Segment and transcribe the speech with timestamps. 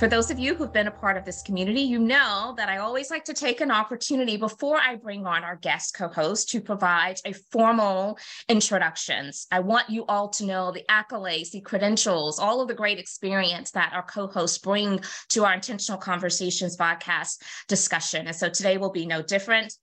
[0.00, 2.78] For those of you who've been a part of this community, you know that I
[2.78, 7.20] always like to take an opportunity before I bring on our guest co-host to provide
[7.26, 9.46] a formal introductions.
[9.52, 13.72] I want you all to know the accolades, the credentials, all of the great experience
[13.72, 18.26] that our co-hosts bring to our Intentional Conversations podcast discussion.
[18.26, 19.76] And so today will be no different.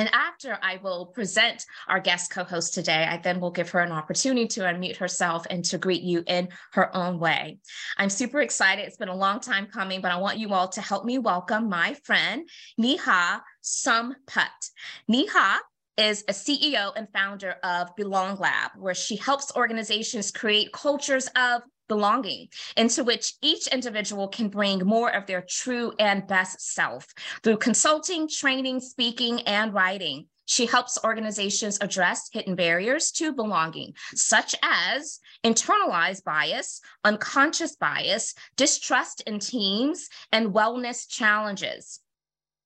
[0.00, 3.80] And after I will present our guest co host today, I then will give her
[3.80, 7.58] an opportunity to unmute herself and to greet you in her own way.
[7.98, 8.86] I'm super excited.
[8.86, 11.68] It's been a long time coming, but I want you all to help me welcome
[11.68, 14.70] my friend, Neha Sampat.
[15.06, 15.58] Neha
[15.98, 21.60] is a CEO and founder of Belong Lab, where she helps organizations create cultures of
[21.90, 27.04] belonging into which each individual can bring more of their true and best self
[27.42, 30.26] through consulting, training, speaking, and writing.
[30.46, 39.22] She helps organizations address hidden barriers to belonging, such as internalized bias, unconscious bias, distrust
[39.26, 41.98] in teams, and wellness challenges.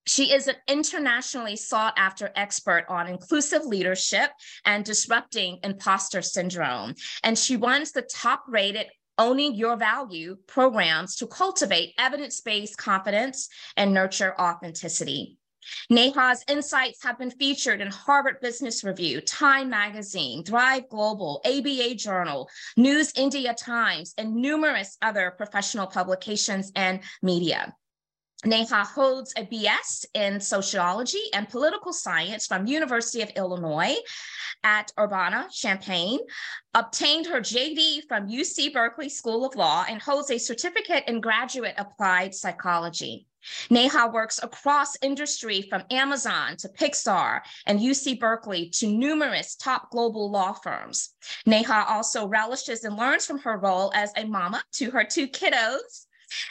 [0.06, 4.30] She is an internationally sought after expert on inclusive leadership
[4.66, 6.94] and disrupting imposter syndrome.
[7.22, 13.48] And she runs the top rated owning your value programs to cultivate evidence based confidence
[13.76, 15.38] and nurture authenticity.
[15.90, 22.48] Neha's insights have been featured in Harvard Business Review, Time Magazine, Thrive Global, ABA Journal,
[22.76, 27.74] News India Times, and numerous other professional publications and media.
[28.46, 33.96] Neha holds a BS in sociology and political science from University of Illinois
[34.62, 36.20] at Urbana-Champaign,
[36.74, 41.74] obtained her JD from UC Berkeley School of Law, and holds a certificate in graduate
[41.78, 43.26] applied psychology.
[43.68, 50.30] Neha works across industry from Amazon to Pixar and UC Berkeley to numerous top global
[50.30, 51.10] law firms.
[51.44, 56.06] Neha also relishes and learns from her role as a mama to her two kiddos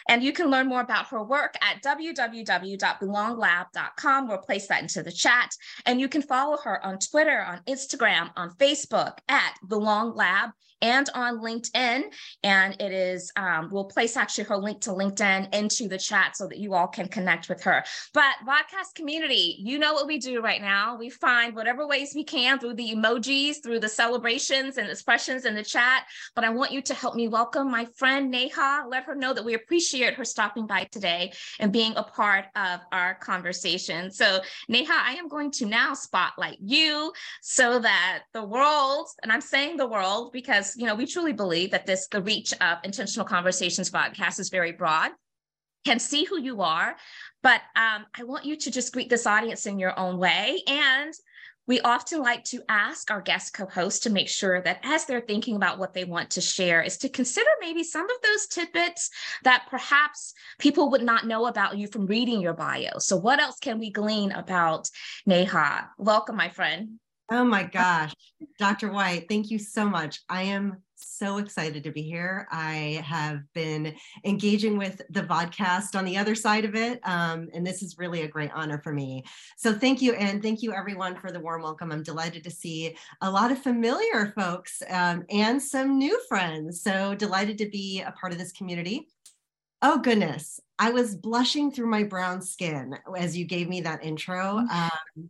[0.09, 4.27] and you can learn more about her work at www.belonglab.com.
[4.27, 5.55] We'll place that into the chat.
[5.85, 10.51] And you can follow her on Twitter, on Instagram, on Facebook at Belong Lab
[10.83, 12.03] and on LinkedIn.
[12.43, 16.47] And it is, um, we'll place actually her link to LinkedIn into the chat so
[16.47, 17.83] that you all can connect with her.
[18.13, 20.97] But podcast community, you know what we do right now.
[20.97, 25.55] We find whatever ways we can through the emojis, through the celebrations and expressions in
[25.55, 26.03] the chat.
[26.35, 28.85] But I want you to help me welcome my friend Neha.
[28.89, 32.81] Let her know that we appreciate her stopping by today and being a part of
[32.91, 34.11] our conversation.
[34.11, 39.39] So, Neha, I am going to now spotlight you so that the world, and I'm
[39.39, 43.25] saying the world because you know, we truly believe that this, the reach of Intentional
[43.25, 45.11] Conversations podcast is very broad,
[45.85, 46.95] can see who you are.
[47.41, 50.61] But um, I want you to just greet this audience in your own way.
[50.67, 51.13] And
[51.65, 55.55] we often like to ask our guest co-hosts to make sure that as they're thinking
[55.55, 59.09] about what they want to share is to consider maybe some of those tidbits
[59.43, 62.99] that perhaps people would not know about you from reading your bio.
[62.99, 64.89] So what else can we glean about
[65.25, 65.89] Neha?
[65.97, 66.99] Welcome, my friend.
[67.31, 68.13] Oh my gosh,
[68.59, 68.91] Dr.
[68.91, 70.21] White, thank you so much.
[70.27, 72.47] I am so excited to be here.
[72.51, 73.95] I have been
[74.25, 78.21] engaging with the vodcast on the other side of it, um, and this is really
[78.21, 79.23] a great honor for me.
[79.57, 81.93] So thank you, and thank you everyone for the warm welcome.
[81.93, 86.81] I'm delighted to see a lot of familiar folks um, and some new friends.
[86.81, 89.07] So delighted to be a part of this community.
[89.81, 94.59] Oh goodness, I was blushing through my brown skin as you gave me that intro.
[94.59, 94.69] Mm.
[94.69, 95.29] Um,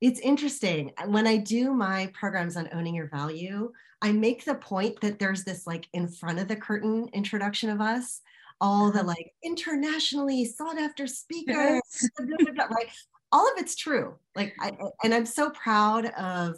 [0.00, 0.92] it's interesting.
[1.06, 3.72] When I do my programs on owning your value,
[4.02, 7.80] I make the point that there's this like in front of the curtain introduction of
[7.80, 8.22] us,
[8.60, 9.08] all the uh-huh.
[9.08, 11.82] like internationally sought after speakers,
[12.18, 12.88] right?
[13.32, 14.14] All of it's true.
[14.34, 14.72] Like, I,
[15.04, 16.56] and I'm so proud of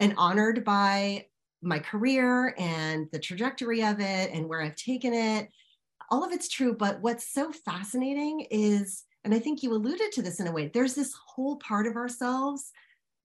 [0.00, 1.26] and honored by
[1.62, 5.48] my career and the trajectory of it and where I've taken it.
[6.10, 6.74] All of it's true.
[6.74, 10.68] But what's so fascinating is and I think you alluded to this in a way,
[10.68, 12.72] there's this whole part of ourselves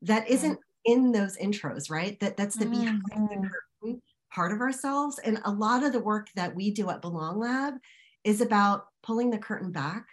[0.01, 2.19] that isn't in those intros, right?
[2.19, 3.48] That that's the behind the mm-hmm.
[3.81, 4.01] curtain
[4.31, 5.19] part of ourselves.
[5.19, 7.75] And a lot of the work that we do at Belong Lab
[8.24, 10.07] is about pulling the curtain back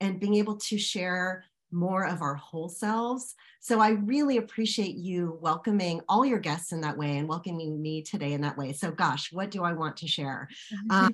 [0.00, 3.34] and being able to share more of our whole selves.
[3.60, 8.02] So I really appreciate you welcoming all your guests in that way and welcoming me
[8.02, 8.72] today in that way.
[8.72, 10.48] So gosh, what do I want to share?
[10.90, 11.12] Um,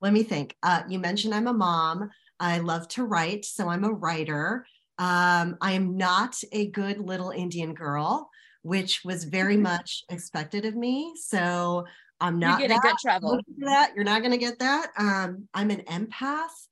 [0.00, 0.56] let me think.
[0.62, 2.10] Uh, you mentioned I'm a mom.
[2.42, 4.66] I love to write, so I'm a writer.
[4.98, 8.28] Um, I am not a good little Indian girl,
[8.62, 11.14] which was very much expected of me.
[11.14, 11.86] So
[12.20, 12.82] I'm not you get that.
[12.82, 13.40] good trouble.
[13.58, 14.90] That you're not going to get that.
[14.98, 16.66] Um, I'm an empath.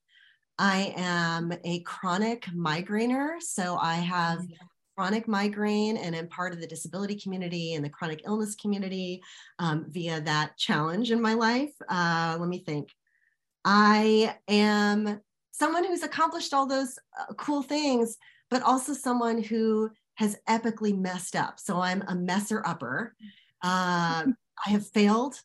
[0.59, 4.67] I am a chronic migrainer, so I have mm-hmm.
[4.97, 9.23] chronic migraine and am part of the disability community and the chronic illness community
[9.61, 11.73] um, via that challenge in my life.
[11.89, 12.89] Uh, let me think.
[13.65, 15.21] I am
[15.61, 18.17] someone who's accomplished all those uh, cool things,
[18.49, 21.61] but also someone who has epically messed up.
[21.61, 23.15] So I'm a messer upper.
[23.63, 24.25] Uh,
[24.67, 25.39] I have failed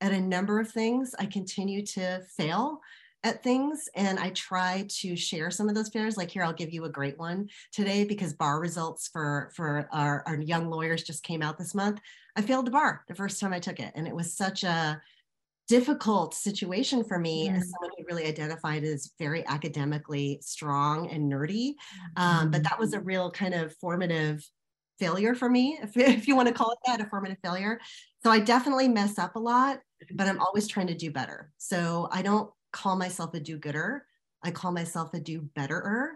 [0.00, 1.14] at a number of things.
[1.18, 2.80] I continue to fail
[3.24, 6.16] at things and I try to share some of those failures.
[6.16, 10.22] Like here, I'll give you a great one today because bar results for, for our,
[10.26, 12.00] our young lawyers just came out this month.
[12.36, 13.92] I failed the bar the first time I took it.
[13.94, 15.02] And it was such a
[15.68, 21.74] difficult situation for me as someone who really identified as very academically strong and nerdy.
[22.16, 24.42] Um, but that was a real kind of formative
[24.98, 27.78] failure for me, if, if you want to call it that, a formative failure.
[28.24, 29.80] So I definitely mess up a lot,
[30.12, 31.50] but I'm always trying to do better.
[31.58, 34.04] So I don't call myself a do-gooder.
[34.42, 36.12] I call myself a do betterer,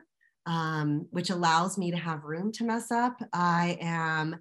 [0.47, 3.21] um, which allows me to have room to mess up.
[3.33, 4.37] I am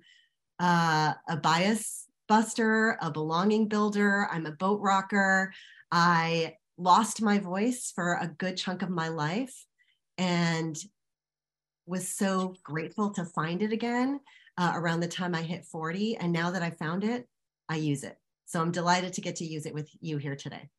[0.60, 4.26] uh, a bias buster, a belonging builder.
[4.32, 5.52] I'm a boat rocker.
[5.92, 9.66] I lost my voice for a good chunk of my life
[10.18, 10.78] and
[11.86, 14.22] was so grateful to find it again
[14.58, 16.16] uh, around the time I hit 40.
[16.16, 17.28] And now that I found it,
[17.68, 18.16] I use it.
[18.46, 20.70] So I'm delighted to get to use it with you here today.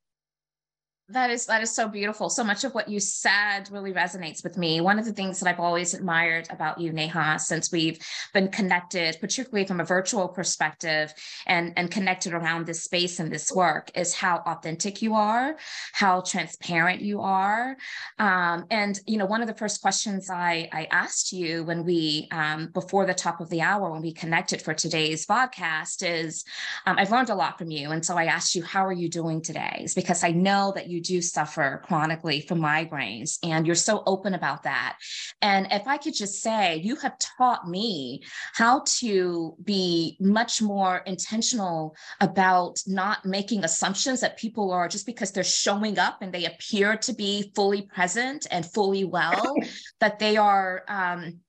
[1.12, 2.30] That is that is so beautiful.
[2.30, 4.80] So much of what you said really resonates with me.
[4.80, 7.98] One of the things that I've always admired about you, Neha, since we've
[8.32, 11.12] been connected, particularly from a virtual perspective
[11.46, 15.56] and, and connected around this space and this work, is how authentic you are,
[15.92, 17.76] how transparent you are.
[18.18, 22.28] Um, and you know, one of the first questions I, I asked you when we
[22.30, 26.44] um, before the top of the hour when we connected for today's podcast is
[26.86, 27.90] um, I've learned a lot from you.
[27.90, 29.82] And so I asked you, how are you doing today?
[29.84, 34.34] Is because I know that you do suffer chronically from migraines and you're so open
[34.34, 34.98] about that.
[35.40, 38.22] And if I could just say, you have taught me
[38.54, 45.32] how to be much more intentional about not making assumptions that people are just because
[45.32, 49.54] they're showing up and they appear to be fully present and fully well,
[50.00, 50.84] that they are.
[50.88, 51.40] Um,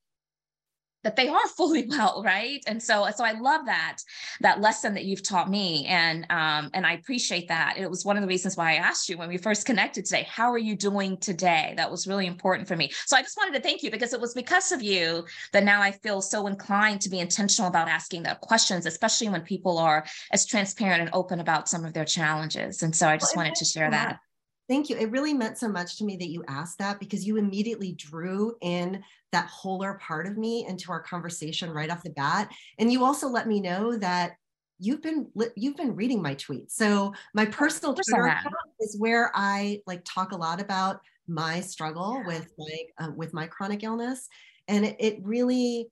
[1.03, 2.63] that they are fully well right?
[2.67, 3.97] And so so i love that
[4.41, 5.85] that lesson that you've taught me.
[5.87, 7.75] And um and i appreciate that.
[7.77, 10.23] It was one of the reasons why i asked you when we first connected today
[10.29, 11.73] how are you doing today?
[11.77, 12.91] That was really important for me.
[13.05, 15.81] So i just wanted to thank you because it was because of you that now
[15.81, 20.05] i feel so inclined to be intentional about asking the questions especially when people are
[20.31, 22.83] as transparent and open about some of their challenges.
[22.83, 24.19] And so i just well, wanted to share that
[24.69, 24.97] Thank you.
[24.97, 28.55] It really meant so much to me that you asked that because you immediately drew
[28.61, 32.49] in that wholer part of me into our conversation right off the bat.
[32.79, 34.37] And you also let me know that
[34.79, 36.71] you've been you've been reading my tweets.
[36.71, 42.17] So my personal Twitter account is where I like talk a lot about my struggle
[42.19, 42.27] yeah.
[42.27, 44.27] with like uh, with my chronic illness,
[44.67, 45.87] and it, it, really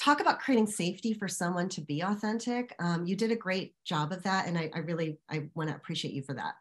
[0.00, 2.74] talk about creating safety for someone to be authentic.
[2.78, 5.76] Um, you did a great job of that, and I, I really I want to
[5.76, 6.54] appreciate you for that.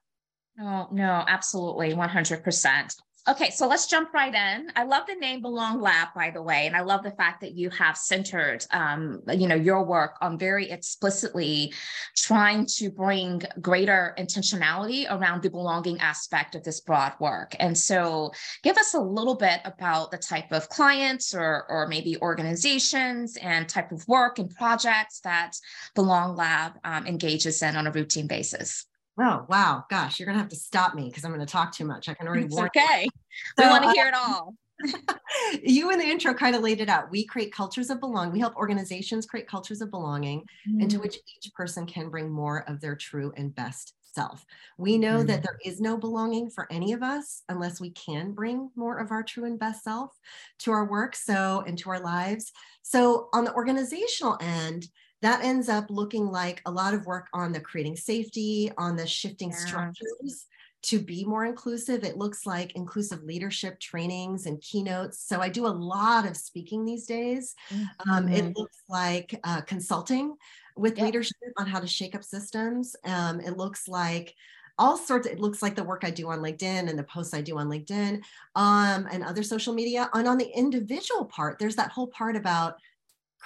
[0.57, 2.95] No, no, absolutely, 100%.
[3.25, 4.69] Okay, so let's jump right in.
[4.75, 7.55] I love the name Belong Lab, by the way, and I love the fact that
[7.55, 11.73] you have centered, um, you know, your work on very explicitly
[12.17, 17.55] trying to bring greater intentionality around the belonging aspect of this broad work.
[17.61, 22.17] And so, give us a little bit about the type of clients or or maybe
[22.17, 25.53] organizations and type of work and projects that
[25.95, 28.85] Belong Lab um, engages in on a routine basis.
[29.19, 29.85] Oh, wow.
[29.89, 32.09] Gosh, you're going to have to stop me because I'm going to talk too much.
[32.09, 33.07] I can already it's okay.
[33.57, 34.55] So, we want to hear it all.
[35.63, 37.09] you in the intro kind of laid it out.
[37.09, 38.33] We create cultures of belonging.
[38.33, 40.81] We help organizations create cultures of belonging mm.
[40.81, 44.45] into which each person can bring more of their true and best self.
[44.77, 45.27] We know mm.
[45.27, 49.11] that there is no belonging for any of us unless we can bring more of
[49.11, 50.11] our true and best self
[50.59, 52.51] to our work so and to our lives.
[52.83, 54.87] So on the organizational end,
[55.23, 59.07] that ends up looking like a lot of work on the creating safety, on the
[59.07, 59.55] shifting yeah.
[59.55, 60.45] structures
[60.83, 62.03] to be more inclusive.
[62.03, 65.25] It looks like inclusive leadership trainings and keynotes.
[65.25, 67.55] So I do a lot of speaking these days.
[67.71, 68.11] Mm-hmm.
[68.11, 68.51] Um, it mm-hmm.
[68.57, 70.35] looks like uh, consulting
[70.75, 71.05] with yep.
[71.05, 72.97] leadership on how to shake up systems.
[73.05, 74.35] Um, it looks like
[74.77, 77.33] all sorts of, it looks like the work I do on LinkedIn and the posts
[77.33, 78.21] I do on LinkedIn
[78.55, 80.09] um, and other social media.
[80.13, 82.75] And on the individual part, there's that whole part about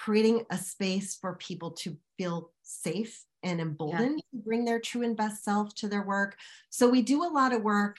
[0.04, 4.40] creating a space for people to feel safe and emboldened yeah.
[4.40, 6.38] to bring their true and best self to their work.
[6.70, 7.98] So we do a lot of work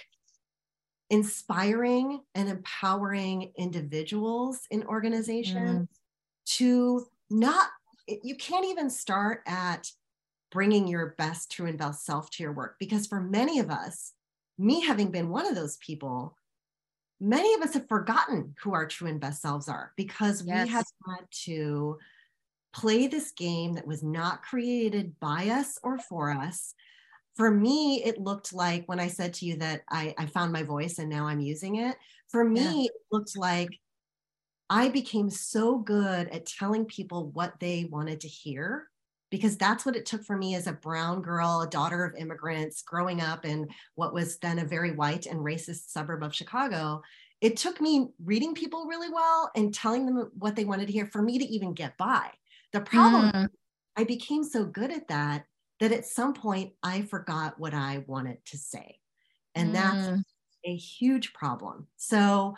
[1.11, 5.89] inspiring and empowering individuals in organizations mm.
[6.45, 7.69] to not
[8.07, 9.91] you can't even start at
[10.51, 12.77] bringing your best true and best self to your work.
[12.79, 14.15] Because for many of us,
[14.57, 16.38] me having been one of those people,
[17.21, 20.67] many of us have forgotten who our true and best selves are because yes.
[20.67, 21.99] we have had to
[22.73, 26.75] play this game that was not created by us or for us.
[27.35, 30.63] For me, it looked like when I said to you that I, I found my
[30.63, 31.97] voice and now I'm using it.
[32.29, 32.85] For me, yeah.
[32.87, 33.71] it looked like
[34.69, 38.88] I became so good at telling people what they wanted to hear
[39.31, 42.83] because that's what it took for me as a brown girl, a daughter of immigrants,
[42.83, 47.03] growing up in what was then a very white and racist suburb of Chicago.
[47.41, 51.07] It took me reading people really well and telling them what they wanted to hear
[51.07, 52.31] for me to even get by.
[52.73, 53.49] The problem, mm.
[53.97, 55.45] I became so good at that
[55.81, 58.99] that at some point I forgot what I wanted to say.
[59.55, 59.75] And mm.
[59.75, 60.23] that's
[60.65, 61.87] a huge problem.
[61.97, 62.57] So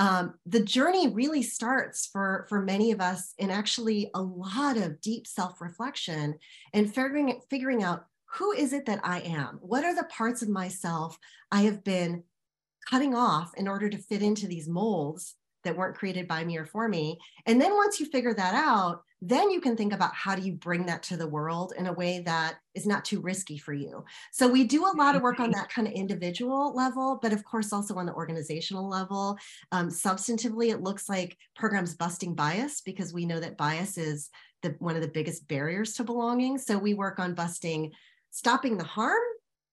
[0.00, 4.98] um, the journey really starts for for many of us in actually a lot of
[5.02, 6.38] deep self-reflection
[6.72, 9.58] and figuring figuring out who is it that I am?
[9.60, 11.18] What are the parts of myself
[11.52, 12.22] I have been
[12.88, 16.64] cutting off in order to fit into these molds that weren't created by me or
[16.64, 17.18] for me?
[17.44, 20.52] And then once you figure that out, then you can think about how do you
[20.54, 24.04] bring that to the world in a way that is not too risky for you.
[24.32, 27.44] So we do a lot of work on that kind of individual level, but of
[27.44, 29.36] course also on the organizational level.
[29.72, 34.30] Um, substantively, it looks like programs busting bias because we know that bias is
[34.62, 36.56] the, one of the biggest barriers to belonging.
[36.56, 37.92] So we work on busting,
[38.30, 39.20] stopping the harm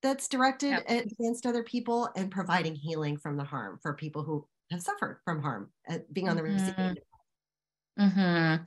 [0.04, 0.86] that's directed yep.
[0.88, 5.42] against other people and providing healing from the harm for people who have suffered from
[5.42, 6.82] harm, uh, being on the receiving mm-hmm.
[6.82, 7.00] end
[7.98, 8.64] Mm-hmm.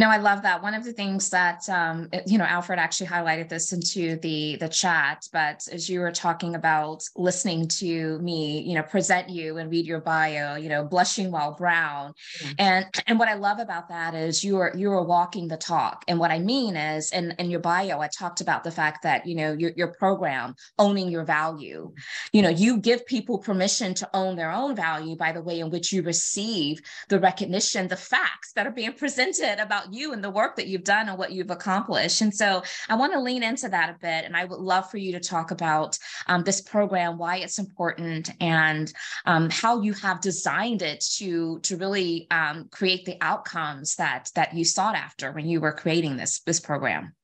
[0.00, 0.62] No, I love that.
[0.62, 4.68] One of the things that um, you know, Alfred actually highlighted this into the the
[4.68, 5.26] chat.
[5.32, 9.86] But as you were talking about listening to me, you know, present you and read
[9.86, 12.52] your bio, you know, blushing while brown, mm-hmm.
[12.58, 16.04] and and what I love about that is you are you are walking the talk.
[16.06, 19.26] And what I mean is, in in your bio, I talked about the fact that
[19.26, 21.92] you know your your program owning your value.
[22.32, 25.70] You know, you give people permission to own their own value by the way in
[25.70, 30.30] which you receive the recognition, the facts that are being presented about you and the
[30.30, 32.20] work that you've done and what you've accomplished.
[32.20, 34.24] And so I want to lean into that a bit.
[34.26, 38.30] And I would love for you to talk about um, this program, why it's important,
[38.40, 38.92] and
[39.24, 44.54] um, how you have designed it to, to really um, create the outcomes that, that
[44.54, 47.14] you sought after when you were creating this, this program.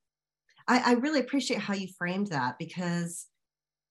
[0.67, 3.27] I, I really appreciate how you framed that because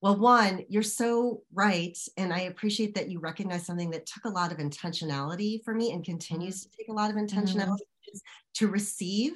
[0.03, 1.97] well, one, you're so right.
[2.17, 5.93] And I appreciate that you recognize something that took a lot of intentionality for me
[5.93, 8.17] and continues to take a lot of intentionality mm-hmm.
[8.55, 9.31] to receive,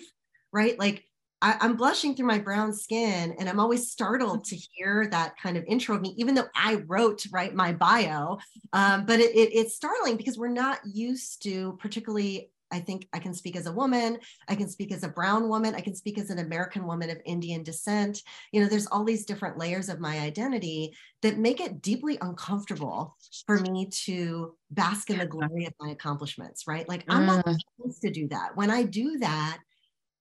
[0.51, 0.77] right?
[0.77, 1.05] Like
[1.41, 5.55] I, am blushing through my brown skin and I'm always startled to hear that kind
[5.55, 8.37] of intro of me, even though I wrote, right, my bio.
[8.73, 13.19] Um, but it, it, it's startling because we're not used to, particularly I think I
[13.19, 16.17] can speak as a woman, I can speak as a brown woman, I can speak
[16.17, 18.21] as an American woman of Indian descent.
[18.51, 23.15] You know, there's all these different layers of my identity that make it deeply uncomfortable
[23.45, 26.87] for me to bask in the glory of my accomplishments, right?
[26.87, 27.57] Like I'm not mm.
[27.77, 28.55] supposed to do that.
[28.55, 29.59] When I do that,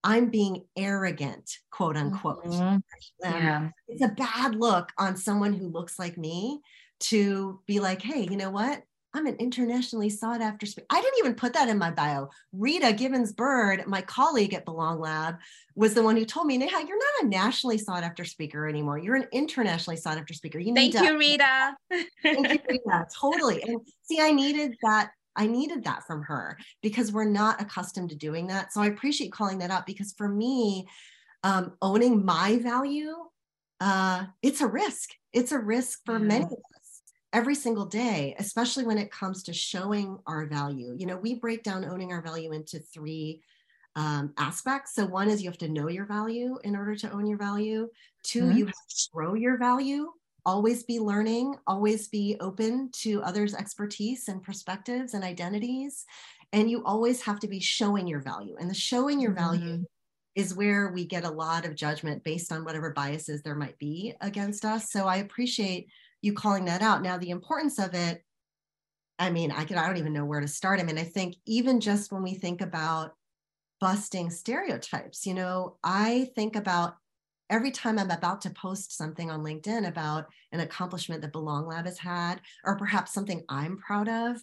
[0.04, 2.44] I'm being arrogant, quote unquote.
[2.44, 2.64] Mm-hmm.
[2.64, 2.80] Um,
[3.24, 3.68] yeah.
[3.88, 6.60] It's a bad look on someone who looks like me
[7.00, 8.82] to be like, hey, you know what?
[9.16, 10.86] I'm an internationally sought after speaker.
[10.90, 12.28] I didn't even put that in my bio.
[12.52, 15.36] Rita Gibbons Bird, my colleague at Belong Lab,
[15.74, 18.98] was the one who told me, Neha, you're not a nationally sought after speaker anymore.
[18.98, 20.58] You're an internationally sought after speaker.
[20.58, 21.74] You Thank you, Rita.
[22.22, 23.06] Thank you, Rita.
[23.18, 23.62] Totally.
[23.62, 25.12] And see, I needed that.
[25.34, 28.74] I needed that from her because we're not accustomed to doing that.
[28.74, 30.88] So I appreciate calling that out because for me,
[31.42, 33.14] um, owning my value,
[33.80, 35.10] uh, it's a risk.
[35.32, 36.24] It's a risk for yeah.
[36.24, 36.75] many of us
[37.36, 40.96] every single day, especially when it comes to showing our value.
[40.98, 43.42] You know, we break down owning our value into three
[43.94, 44.94] um, aspects.
[44.94, 47.90] So, one is you have to know your value in order to own your value.
[48.22, 48.56] 2 mm-hmm.
[48.56, 50.12] you have to grow your value,
[50.46, 56.06] always be learning, always be open to others' expertise and perspectives and identities.
[56.54, 58.56] And you always have to be showing your value.
[58.58, 59.82] And the showing your value mm-hmm.
[60.36, 64.14] is where we get a lot of judgment based on whatever biases there might be
[64.22, 64.90] against us.
[64.90, 65.90] So, I appreciate
[66.26, 67.02] you calling that out.
[67.02, 68.22] Now, the importance of it,
[69.18, 70.80] I mean, I could, I don't even know where to start.
[70.80, 73.14] I mean, I think even just when we think about
[73.80, 76.96] busting stereotypes, you know, I think about
[77.48, 81.86] every time I'm about to post something on LinkedIn about an accomplishment that Belong Lab
[81.86, 84.36] has had, or perhaps something I'm proud of,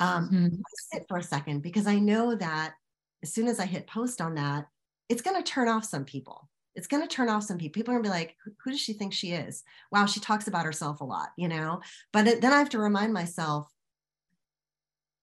[0.00, 0.46] um, mm-hmm.
[0.46, 2.74] I sit for a second because I know that
[3.22, 4.66] as soon as I hit post on that,
[5.08, 7.78] it's going to turn off some people it's going to turn off some people.
[7.78, 9.64] People are going to be like, who, does she think she is?
[9.90, 11.80] Wow, she talks about herself a lot, you know?
[12.12, 13.68] But it, then I have to remind myself,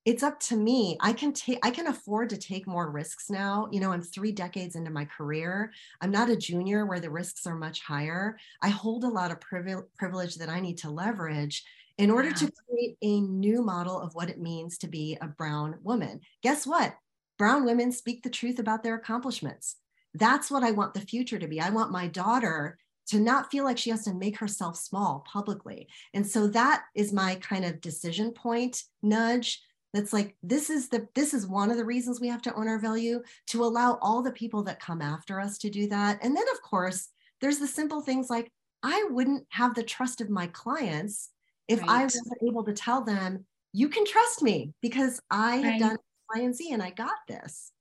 [0.05, 0.97] it's up to me.
[1.01, 3.67] I can take I can afford to take more risks now.
[3.73, 5.73] You know, I'm 3 decades into my career.
[5.99, 8.37] I'm not a junior where the risks are much higher.
[8.61, 11.65] I hold a lot of privilege that I need to leverage
[11.97, 15.75] in order to create a new model of what it means to be a brown
[15.83, 16.21] woman.
[16.41, 16.95] Guess what?
[17.37, 19.75] Brown women speak the truth about their accomplishments.
[20.17, 21.59] That's what I want the future to be.
[21.59, 25.87] I want my daughter to not feel like she has to make herself small publicly.
[26.13, 29.61] And so that is my kind of decision point nudge
[29.93, 32.67] that's like this is the this is one of the reasons we have to own
[32.67, 36.35] our value to allow all the people that come after us to do that and
[36.35, 37.09] then of course
[37.41, 38.51] there's the simple things like
[38.83, 41.29] i wouldn't have the trust of my clients
[41.67, 41.89] if right.
[41.89, 45.65] i wasn't able to tell them you can trust me because i right.
[45.65, 45.97] have done
[46.35, 47.71] y and z and i got this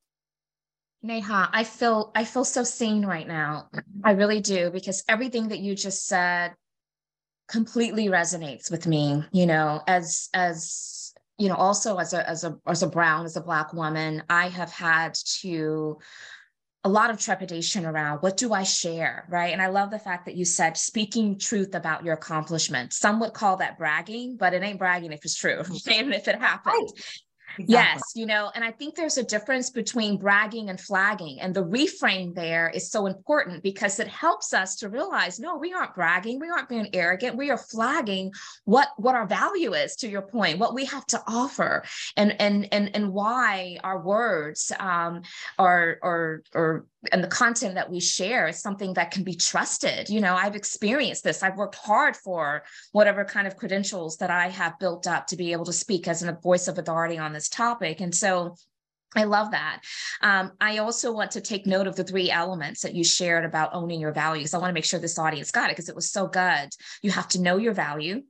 [1.03, 3.69] Neha, I feel I feel so seen right now.
[4.05, 4.19] I mm-hmm.
[4.19, 6.55] really do because everything that you just said
[7.49, 12.59] completely resonates with me, you know, as as you know, also as a as a
[12.67, 15.99] as a brown, as a black woman, I have had to
[16.83, 19.53] a lot of trepidation around what do I share, right?
[19.53, 22.97] And I love the fact that you said speaking truth about your accomplishments.
[22.97, 26.39] Some would call that bragging, but it ain't bragging if it's true, and if it
[26.39, 26.75] happened.
[26.75, 27.03] Right.
[27.59, 27.73] Exactly.
[27.73, 31.41] Yes, you know, and I think there's a difference between bragging and flagging.
[31.41, 35.73] And the reframe there is so important because it helps us to realize no, we
[35.73, 38.33] aren't bragging, we aren't being arrogant, we are flagging
[38.65, 41.83] what what our value is to your point, what we have to offer
[42.17, 45.23] and and and and why our words um
[45.59, 50.09] are are or and the content that we share is something that can be trusted.
[50.09, 51.43] You know, I've experienced this.
[51.43, 55.53] I've worked hard for whatever kind of credentials that I have built up to be
[55.53, 58.01] able to speak as a voice of authority on this topic.
[58.01, 58.57] And so
[59.15, 59.81] I love that.
[60.21, 63.71] Um, I also want to take note of the three elements that you shared about
[63.73, 64.53] owning your values.
[64.53, 66.69] I want to make sure this audience got it because it was so good.
[67.03, 68.23] You have to know your value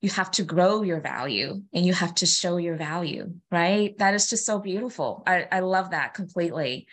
[0.00, 3.96] you have to grow your value and you have to show your value, right?
[3.98, 5.22] That is just so beautiful.
[5.26, 6.86] I, I love that completely.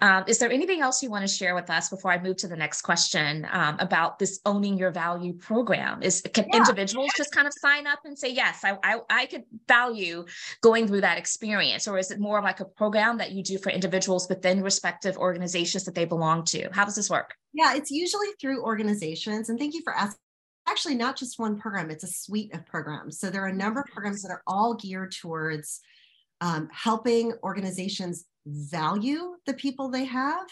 [0.00, 2.48] Um, is there anything else you want to share with us before I move to
[2.48, 6.02] the next question um, about this owning your value program?
[6.02, 6.58] Is can yeah.
[6.58, 10.24] individuals just kind of sign up and say, yes, I, I, I could value
[10.62, 11.86] going through that experience?
[11.86, 15.84] Or is it more like a program that you do for individuals within respective organizations
[15.84, 16.70] that they belong to?
[16.72, 17.34] How does this work?
[17.52, 19.50] Yeah, it's usually through organizations.
[19.50, 20.18] And thank you for asking
[20.68, 23.18] actually not just one program, it's a suite of programs.
[23.18, 25.80] So there are a number of programs that are all geared towards
[26.40, 30.46] um, helping organizations value the people they have,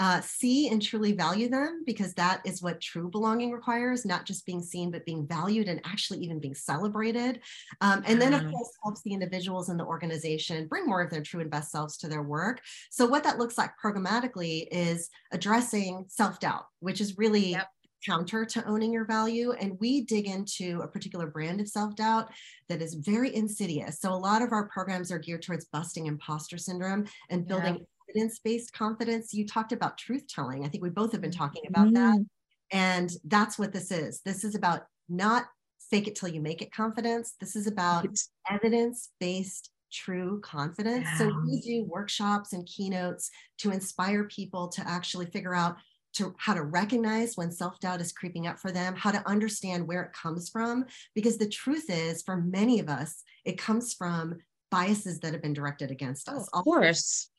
[0.00, 4.46] uh, see and truly value them, because that is what true belonging requires, not just
[4.46, 7.40] being seen, but being valued and actually even being celebrated.
[7.80, 11.22] Um, and then, of course, helps the individuals in the organization bring more of their
[11.22, 12.60] true and best selves to their work.
[12.90, 17.68] So, what that looks like programmatically is addressing self doubt, which is really yep
[18.04, 19.52] counter to owning your value.
[19.52, 22.30] And we dig into a particular brand of self doubt
[22.68, 24.00] that is very insidious.
[24.00, 28.10] So, a lot of our programs are geared towards busting imposter syndrome and building yeah.
[28.10, 29.32] evidence based confidence.
[29.32, 30.64] You talked about truth telling.
[30.64, 31.94] I think we both have been talking about mm.
[31.94, 32.24] that.
[32.70, 34.20] And that's what this is.
[34.24, 35.46] This is about not
[35.90, 37.34] fake it till you make it confidence.
[37.40, 38.06] This is about
[38.50, 41.04] evidence based true confidence.
[41.04, 41.18] Yeah.
[41.18, 45.76] So we do workshops and keynotes to inspire people to actually figure out
[46.18, 50.02] to how to recognize when self-doubt is creeping up for them how to understand where
[50.02, 54.36] it comes from because the truth is for many of us it comes from
[54.70, 56.48] biases that have been directed against oh, us.
[56.52, 57.30] oh, of course.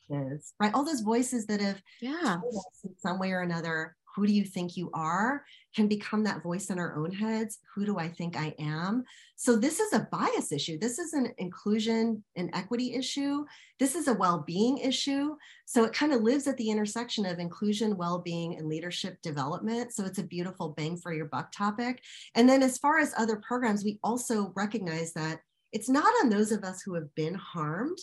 [0.60, 0.74] right?
[0.74, 2.38] All those voices that have yeah.
[2.84, 5.44] in some way or another who do you think you are
[5.76, 9.04] can become that voice in our own heads who do i think i am?
[9.42, 10.78] So this is a bias issue.
[10.78, 13.46] This is an inclusion and equity issue.
[13.80, 15.38] This is a well-being issue.
[15.66, 19.94] So it kind of lives at the intersection of inclusion well-being and leadership development.
[19.94, 22.04] So it's a beautiful bang for your buck topic.
[22.36, 25.40] And then as far as other programs we also recognize that
[25.72, 28.00] it's not on those of us who have been harmed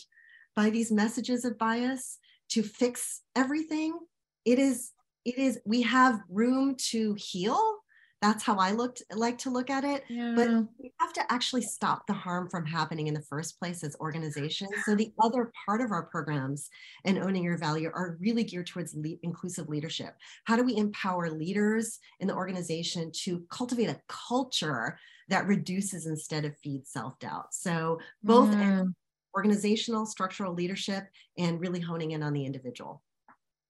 [0.54, 2.16] by these messages of bias
[2.48, 3.98] to fix everything.
[4.46, 4.92] It is
[5.26, 7.78] it is we have room to heal.
[8.22, 10.04] That's how i looked like to look at it.
[10.08, 10.32] Yeah.
[10.34, 13.94] but we have to actually stop the harm from happening in the first place as
[14.00, 14.70] organizations.
[14.84, 16.70] So the other part of our programs
[17.04, 20.14] and owning your value are really geared towards le- inclusive leadership.
[20.44, 26.46] How do we empower leaders in the organization to cultivate a culture that reduces instead
[26.46, 27.52] of feeds self-doubt?
[27.52, 28.92] So both mm.
[29.36, 31.04] organizational structural leadership
[31.36, 33.02] and really honing in on the individual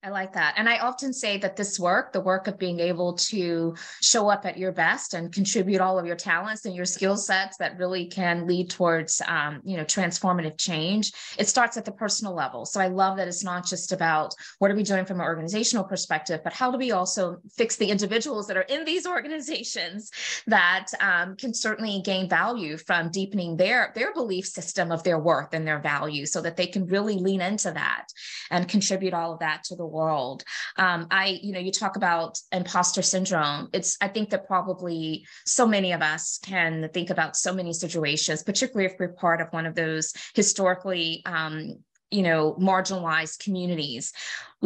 [0.03, 0.55] I like that.
[0.57, 4.47] And I often say that this work, the work of being able to show up
[4.47, 8.07] at your best and contribute all of your talents and your skill sets that really
[8.07, 12.65] can lead towards, um, you know, transformative change, it starts at the personal level.
[12.67, 15.85] So I love that it's not just about what are we doing from an organizational
[15.85, 20.13] perspective, but how do we also fix the individuals that are in these organizations
[20.47, 25.53] that um, can certainly gain value from deepening their, their belief system of their worth
[25.53, 28.07] and their value so that they can really lean into that
[28.51, 30.45] and contribute all of that to the world.
[30.77, 33.69] Um, I, you know, you talk about imposter syndrome.
[33.73, 38.43] It's, I think that probably so many of us can think about so many situations,
[38.43, 41.77] particularly if we're part of one of those historically um,
[42.11, 44.13] you know marginalized communities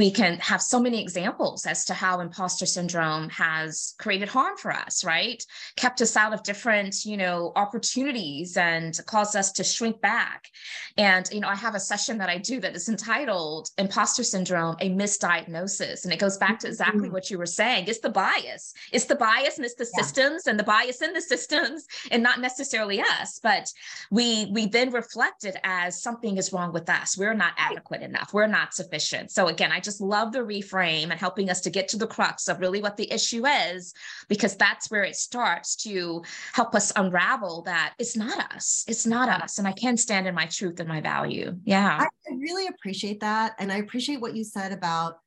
[0.00, 4.72] we can have so many examples as to how imposter syndrome has created harm for
[4.72, 5.44] us right?
[5.76, 10.48] Kept us out of different you know opportunities and caused us to shrink back.
[10.96, 14.76] And you know i have a session that i do that is entitled imposter syndrome
[14.80, 16.04] a misdiagnosis.
[16.04, 17.12] And it goes back to exactly mm-hmm.
[17.12, 17.84] what you were saying.
[17.86, 18.72] It's the bias.
[18.92, 20.02] It's the bias and it's the yeah.
[20.02, 23.38] systems and the bias in the systems and not necessarily us.
[23.42, 23.66] But
[24.10, 27.18] we we then reflect it as something is wrong with us.
[27.18, 28.32] We're not adequate enough.
[28.32, 29.30] We're not sufficient.
[29.30, 32.06] So again i I just love the reframe and helping us to get to the
[32.06, 33.92] crux of really what the issue is,
[34.28, 36.22] because that's where it starts to
[36.52, 38.84] help us unravel that it's not us.
[38.86, 39.58] It's not us.
[39.58, 41.56] And I can stand in my truth and my value.
[41.64, 42.06] Yeah.
[42.06, 43.56] I really appreciate that.
[43.58, 45.18] And I appreciate what you said about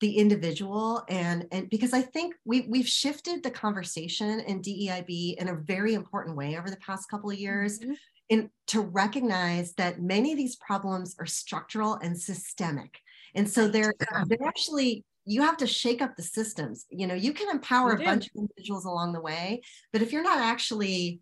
[0.00, 5.48] the individual and and because I think we we've shifted the conversation in DEIB in
[5.48, 7.78] a very important way over the past couple of years.
[7.78, 7.92] Mm-hmm.
[8.30, 13.00] In, to recognize that many of these problems are structural and systemic
[13.38, 13.94] and so they're
[14.26, 16.86] they're actually you have to shake up the systems.
[16.90, 20.10] You know, you can empower you a bunch of individuals along the way, but if
[20.10, 21.20] you're not actually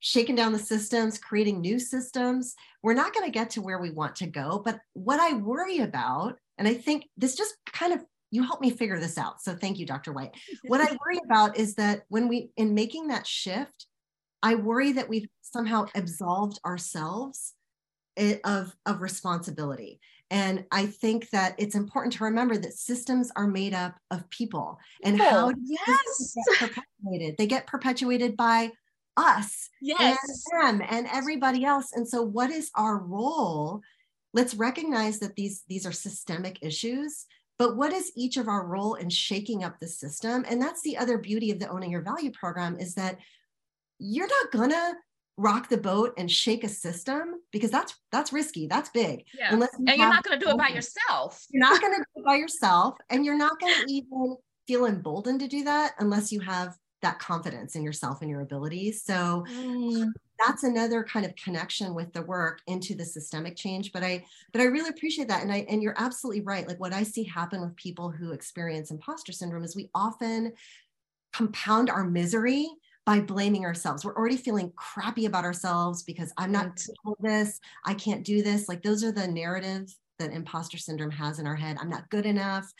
[0.00, 3.90] shaking down the systems, creating new systems, we're not going to get to where we
[3.90, 4.60] want to go.
[4.64, 8.70] But what I worry about, and I think this just kind of you helped me
[8.70, 9.40] figure this out.
[9.40, 10.12] So thank you, Dr.
[10.12, 10.32] White.
[10.66, 13.86] what I worry about is that when we in making that shift,
[14.42, 17.54] I worry that we've somehow absolved ourselves
[18.16, 20.00] eh, of, of responsibility.
[20.30, 24.78] And I think that it's important to remember that systems are made up of people
[25.04, 25.30] and people.
[25.30, 26.34] how yes.
[26.34, 27.36] get perpetuated.
[27.38, 28.72] They get perpetuated by
[29.16, 30.18] us yes.
[30.52, 31.92] and them and everybody else.
[31.94, 33.80] And so what is our role?
[34.34, 37.26] Let's recognize that these, these are systemic issues,
[37.58, 40.44] but what is each of our role in shaking up the system?
[40.48, 43.18] And that's the other beauty of the Owning Your Value program is that
[43.98, 44.94] you're not gonna
[45.36, 49.52] rock the boat and shake a system because that's that's risky that's big yeah.
[49.52, 51.98] Unless you and you're not going to do it by yourself you're not going to
[51.98, 55.92] do it by yourself and you're not going to even feel emboldened to do that
[55.98, 60.10] unless you have that confidence in yourself and your abilities so mm.
[60.44, 64.62] that's another kind of connection with the work into the systemic change but i but
[64.62, 67.60] i really appreciate that and i and you're absolutely right like what i see happen
[67.60, 70.50] with people who experience imposter syndrome is we often
[71.34, 72.66] compound our misery
[73.06, 74.04] by blaming ourselves.
[74.04, 76.78] We're already feeling crappy about ourselves because I'm not
[77.20, 78.68] this, I can't do this.
[78.68, 81.76] Like those are the narratives that imposter syndrome has in our head.
[81.80, 82.70] I'm not good enough.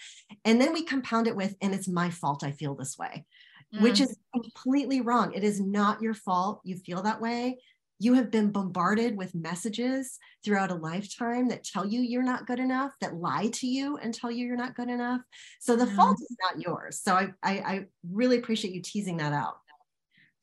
[0.44, 3.24] And then we compound it with, and it's my fault I feel this way,
[3.72, 3.82] mm.
[3.82, 5.32] which is completely wrong.
[5.32, 7.58] It is not your fault you feel that way.
[7.98, 12.58] You have been bombarded with messages throughout a lifetime that tell you you're not good
[12.58, 15.20] enough, that lie to you and tell you you're not good enough.
[15.60, 15.94] So the mm.
[15.94, 17.00] fault is not yours.
[17.00, 19.58] So I, I, I really appreciate you teasing that out.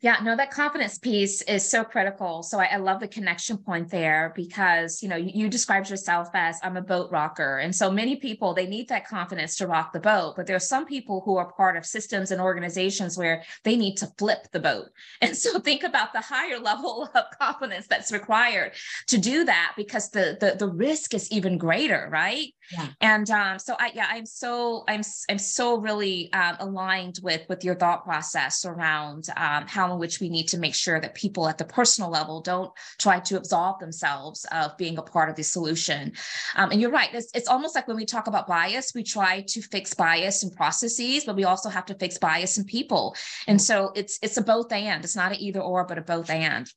[0.03, 2.43] Yeah, no, that confidence piece is so critical.
[2.43, 6.27] So I, I, love the connection point there because you know you, you, described yourself
[6.33, 9.93] as I'm a boat rocker, and so many people they need that confidence to rock
[9.93, 10.33] the boat.
[10.35, 13.95] But there are some people who are part of systems and organizations where they need
[13.95, 14.87] to flip the boat.
[15.21, 18.73] And so think about the higher level of confidence that's required
[19.07, 22.53] to do that because the the, the risk is even greater, right?
[22.73, 22.87] Yeah.
[22.99, 27.63] And um, so I yeah I'm so I'm I'm so really um, aligned with with
[27.63, 31.47] your thought process around um, how in which we need to make sure that people
[31.47, 35.43] at the personal level don't try to absolve themselves of being a part of the
[35.43, 36.13] solution.
[36.55, 39.41] Um, and you're right, it's, it's almost like when we talk about bias, we try
[39.47, 43.15] to fix bias in processes, but we also have to fix bias in people.
[43.47, 45.03] And so it's it's a both and.
[45.03, 46.71] It's not an either or, but a both and.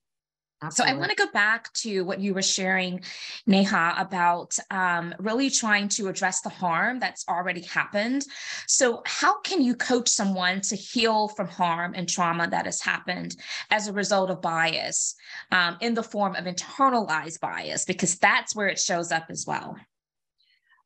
[0.63, 0.93] Absolutely.
[0.93, 3.03] So I want to go back to what you were sharing,
[3.47, 8.25] Neha, about um, really trying to address the harm that's already happened.
[8.67, 13.37] So how can you coach someone to heal from harm and trauma that has happened
[13.71, 15.15] as a result of bias
[15.53, 17.85] um, in the form of internalized bias?
[17.85, 19.77] Because that's where it shows up as well.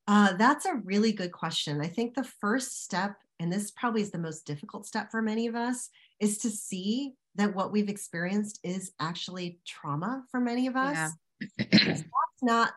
[0.09, 1.81] Uh, that's a really good question.
[1.81, 5.47] I think the first step, and this probably is the most difficult step for many
[5.47, 10.77] of us, is to see that what we've experienced is actually trauma for many of
[10.77, 11.13] us.
[11.41, 11.57] Yeah.
[11.73, 12.05] that's
[12.43, 12.73] not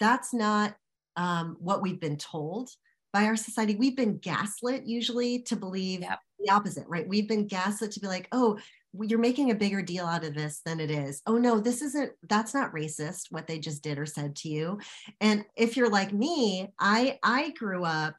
[0.00, 0.76] that's not
[1.16, 2.70] um, what we've been told
[3.12, 3.74] by our society.
[3.74, 6.20] We've been gaslit usually to believe yep.
[6.38, 7.08] the opposite, right?
[7.08, 8.58] We've been gaslit to be like, oh,
[9.00, 11.20] you're making a bigger deal out of this than it is.
[11.26, 14.78] Oh no, this isn't that's not racist what they just did or said to you.
[15.20, 18.16] And if you're like me, I I grew up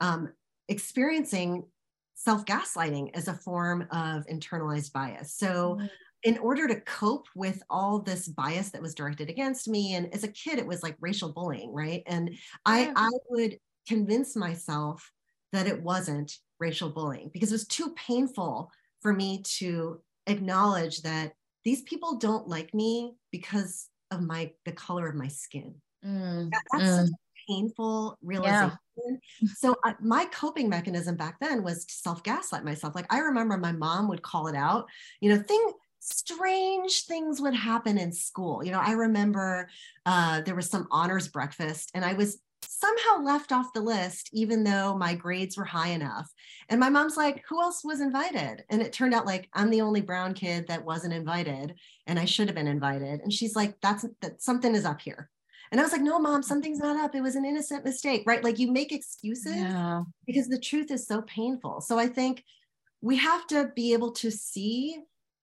[0.00, 0.32] um
[0.68, 1.64] experiencing
[2.18, 5.34] self-gaslighting as a form of internalized bias.
[5.34, 5.86] So mm-hmm.
[6.24, 10.24] in order to cope with all this bias that was directed against me and as
[10.24, 12.02] a kid it was like racial bullying, right?
[12.06, 12.34] And
[12.66, 15.10] I I would convince myself
[15.52, 21.32] that it wasn't racial bullying because it was too painful for me to acknowledge that
[21.64, 25.74] these people don't like me because of my the color of my skin.
[26.04, 26.96] Mm, that, that's mm.
[26.96, 28.78] such a painful realization.
[28.96, 29.16] Yeah.
[29.56, 32.94] So uh, my coping mechanism back then was to self gaslight myself.
[32.94, 34.86] Like I remember my mom would call it out.
[35.20, 38.64] You know, thing strange things would happen in school.
[38.64, 39.68] You know, I remember
[40.06, 44.64] uh, there was some honors breakfast, and I was somehow left off the list, even
[44.64, 46.30] though my grades were high enough.
[46.68, 48.64] And my mom's like, who else was invited?
[48.70, 51.74] And it turned out like I'm the only brown kid that wasn't invited
[52.06, 53.20] and I should have been invited.
[53.20, 55.30] And she's like, that's that something is up here.
[55.70, 57.14] And I was like, no, mom, something's not up.
[57.14, 58.42] It was an innocent mistake, right?
[58.42, 60.02] Like you make excuses yeah.
[60.26, 61.80] because the truth is so painful.
[61.80, 62.44] So I think
[63.00, 64.98] we have to be able to see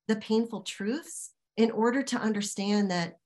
[0.07, 3.17] the painful truths in order to understand that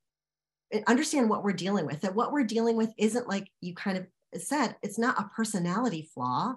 [0.88, 4.05] understand what we're dealing with that what we're dealing with isn't like you kind of
[4.39, 6.53] said it's not a personality flaw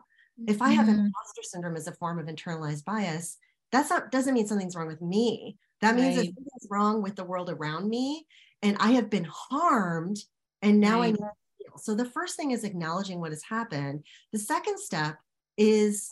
[0.46, 1.06] if i have mm-hmm.
[1.06, 3.38] imposter syndrome as a form of internalized bias
[3.70, 6.26] that's not doesn't mean something's wrong with me that means right.
[6.26, 8.26] that something's wrong with the world around me
[8.60, 10.18] and i have been harmed
[10.62, 11.14] and now right.
[11.14, 11.30] i know.
[11.76, 15.16] so the first thing is acknowledging what has happened the second step
[15.56, 16.10] is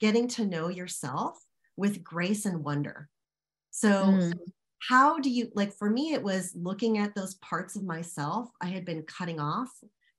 [0.00, 1.38] getting to know yourself
[1.76, 3.08] with grace and wonder
[3.70, 4.32] so mm
[4.88, 8.66] how do you like for me it was looking at those parts of myself i
[8.66, 9.70] had been cutting off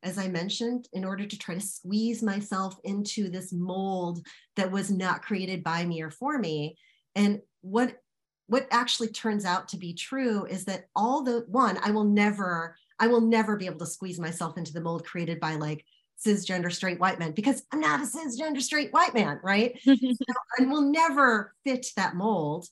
[0.03, 4.91] as i mentioned in order to try to squeeze myself into this mold that was
[4.91, 6.77] not created by me or for me
[7.15, 7.97] and what
[8.47, 12.75] what actually turns out to be true is that all the one i will never
[13.01, 15.83] i will never be able to squeeze myself into the mold created by like
[16.25, 19.95] cisgender straight white men because i'm not a cisgender straight white man right so
[20.59, 22.67] i will never fit that mold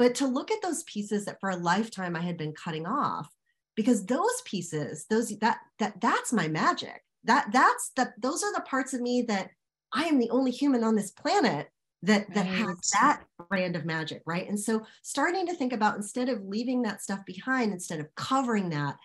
[0.00, 3.28] but to look at those pieces that for a lifetime I had been cutting off,
[3.76, 7.04] because those pieces, those that that that's my magic.
[7.24, 9.50] That that's that those are the parts of me that
[9.92, 11.68] I am the only human on this planet
[12.02, 12.66] that that right.
[12.66, 14.48] has that brand of magic, right?
[14.48, 18.70] And so starting to think about instead of leaving that stuff behind, instead of covering
[18.70, 18.96] that,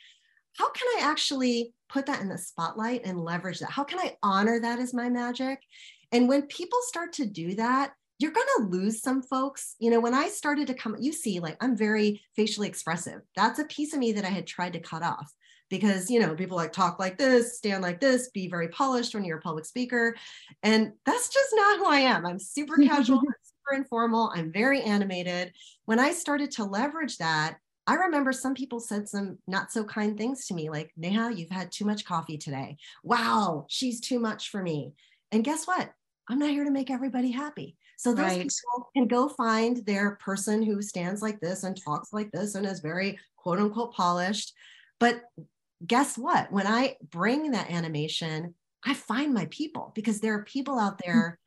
[0.58, 3.72] how can I actually put that in the spotlight and leverage that?
[3.72, 5.60] How can I honor that as my magic?
[6.12, 9.76] And when people start to do that, you're going to lose some folks.
[9.80, 13.22] You know, when I started to come, you see, like I'm very facially expressive.
[13.36, 15.34] That's a piece of me that I had tried to cut off
[15.70, 19.26] because, you know, people like talk like this, stand like this, be very polished when
[19.26, 20.16] you're a public speaker.
[20.64, 22.26] And that's just not who I am.
[22.26, 25.52] I'm super casual, I'm super informal, I'm very animated.
[25.84, 30.18] When I started to leverage that, I remember some people said some not so kind
[30.18, 32.78] things to me, like, Neha, you've had too much coffee today.
[33.04, 34.94] Wow, she's too much for me.
[35.32, 35.92] And guess what?
[36.28, 37.78] I'm not here to make everybody happy.
[37.98, 38.40] So those right.
[38.40, 42.66] people can go find their person who stands like this and talks like this and
[42.66, 44.54] is very quote unquote polished.
[45.00, 45.22] But
[45.86, 46.52] guess what?
[46.52, 51.10] When I bring that animation, I find my people because there are people out hmm.
[51.10, 51.40] there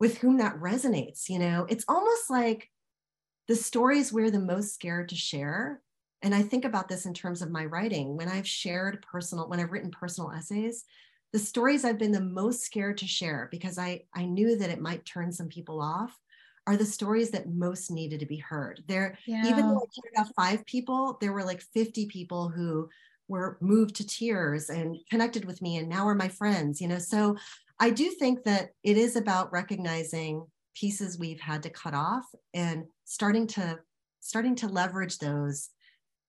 [0.00, 1.28] with whom that resonates.
[1.28, 2.70] You know, it's almost like
[3.48, 5.80] the stories we're the most scared to share.
[6.22, 8.16] And I think about this in terms of my writing.
[8.16, 10.84] When I've shared personal, when I've written personal essays,
[11.32, 14.80] the stories I've been the most scared to share because I, I knew that it
[14.80, 16.16] might turn some people off
[16.66, 18.82] are the stories that most needed to be heard.
[18.86, 19.46] There, yeah.
[19.46, 22.88] even though I cared about five people, there were like 50 people who
[23.28, 26.98] were moved to tears and connected with me and now are my friends, you know.
[26.98, 27.36] So
[27.80, 32.84] I do think that it is about recognizing pieces we've had to cut off and
[33.04, 33.78] starting to
[34.20, 35.68] starting to leverage those,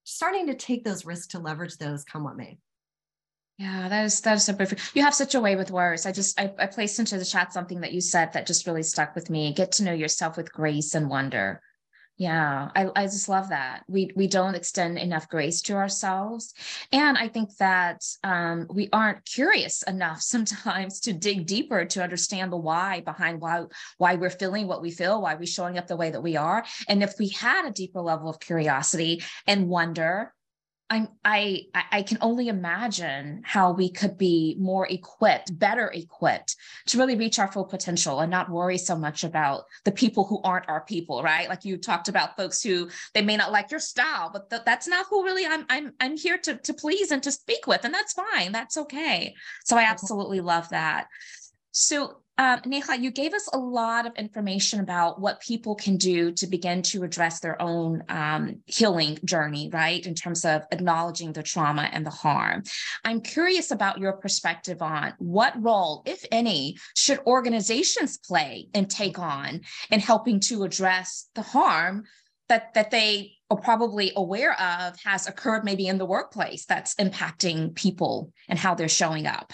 [0.03, 2.57] starting to take those risks to leverage those come what may.
[3.57, 4.91] Yeah, that is that is so perfect.
[4.93, 6.05] You have such a way with words.
[6.05, 8.83] I just I, I placed into the chat something that you said that just really
[8.83, 9.53] stuck with me.
[9.53, 11.61] Get to know yourself with grace and wonder.
[12.17, 13.83] Yeah, I, I just love that.
[13.89, 16.53] We we don't extend enough grace to ourselves.
[16.93, 22.53] And I think that um, we aren't curious enough sometimes to dig deeper to understand
[22.53, 23.65] the why behind why
[23.97, 26.63] why we're feeling what we feel, why we're showing up the way that we are.
[26.87, 30.33] And if we had a deeper level of curiosity and wonder,
[30.87, 36.55] I, I I can only imagine how we could be more equipped, better equipped
[36.87, 40.39] to really reach our full potential and not worry so much about the people who
[40.43, 41.49] aren't our people, right?
[41.49, 44.87] Like you talked about folks who they may not like your style, but th- that's
[44.87, 47.93] not who really I'm I'm I'm here to to please and to speak with, and
[47.93, 48.51] that's fine.
[48.51, 49.33] That's okay.
[49.63, 51.07] So I absolutely love that.
[51.71, 56.33] So um, Neha, you gave us a lot of information about what people can do
[56.33, 60.05] to begin to address their own um, healing journey, right?
[60.05, 62.63] In terms of acknowledging the trauma and the harm.
[63.05, 69.17] I'm curious about your perspective on what role, if any, should organizations play and take
[69.17, 72.03] on in helping to address the harm
[72.49, 77.73] that, that they are probably aware of has occurred maybe in the workplace that's impacting
[77.75, 79.53] people and how they're showing up.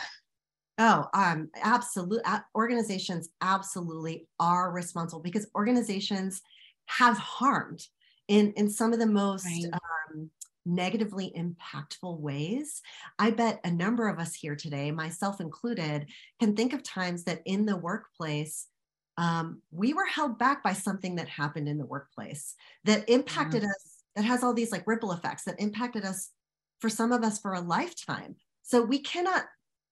[0.83, 2.23] Oh, um, absolutely.
[2.55, 6.41] Organizations absolutely are responsible because organizations
[6.87, 7.85] have harmed
[8.27, 9.73] in in some of the most right.
[9.73, 10.31] um,
[10.65, 12.81] negatively impactful ways.
[13.19, 16.07] I bet a number of us here today, myself included,
[16.39, 18.65] can think of times that in the workplace
[19.19, 24.03] um, we were held back by something that happened in the workplace that impacted us.
[24.15, 26.31] That has all these like ripple effects that impacted us
[26.79, 28.35] for some of us for a lifetime.
[28.63, 29.45] So we cannot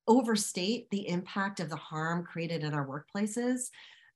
[0.07, 3.69] overstate the impact of the harm created in our workplaces.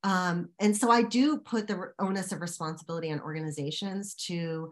[0.03, 4.71] Um, and so I do put the onus of responsibility on organizations to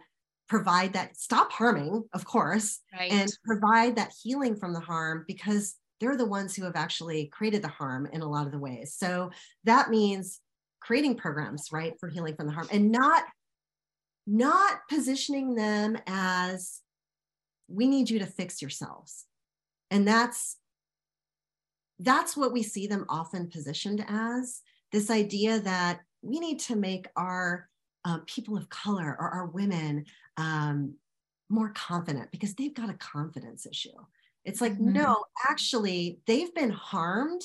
[0.50, 3.12] provide that, stop harming, of course, right.
[3.12, 7.62] and provide that healing from the harm because they're the ones who have actually created
[7.62, 8.96] the harm in a lot of the ways.
[8.98, 9.32] So
[9.64, 10.42] that means
[10.82, 13.24] creating programs, right, for healing from the harm and not
[14.28, 16.82] not positioning them as
[17.68, 19.26] we need you to fix yourselves.
[19.90, 20.58] And that's
[22.02, 24.62] that's what we see them often positioned as
[24.92, 27.70] this idea that we need to make our
[28.06, 30.06] uh, people of color or our women
[30.38, 30.96] um,
[31.50, 33.90] more confident because they've got a confidence issue.
[34.44, 34.94] It's like, mm-hmm.
[34.94, 37.42] no, actually, they've been harmed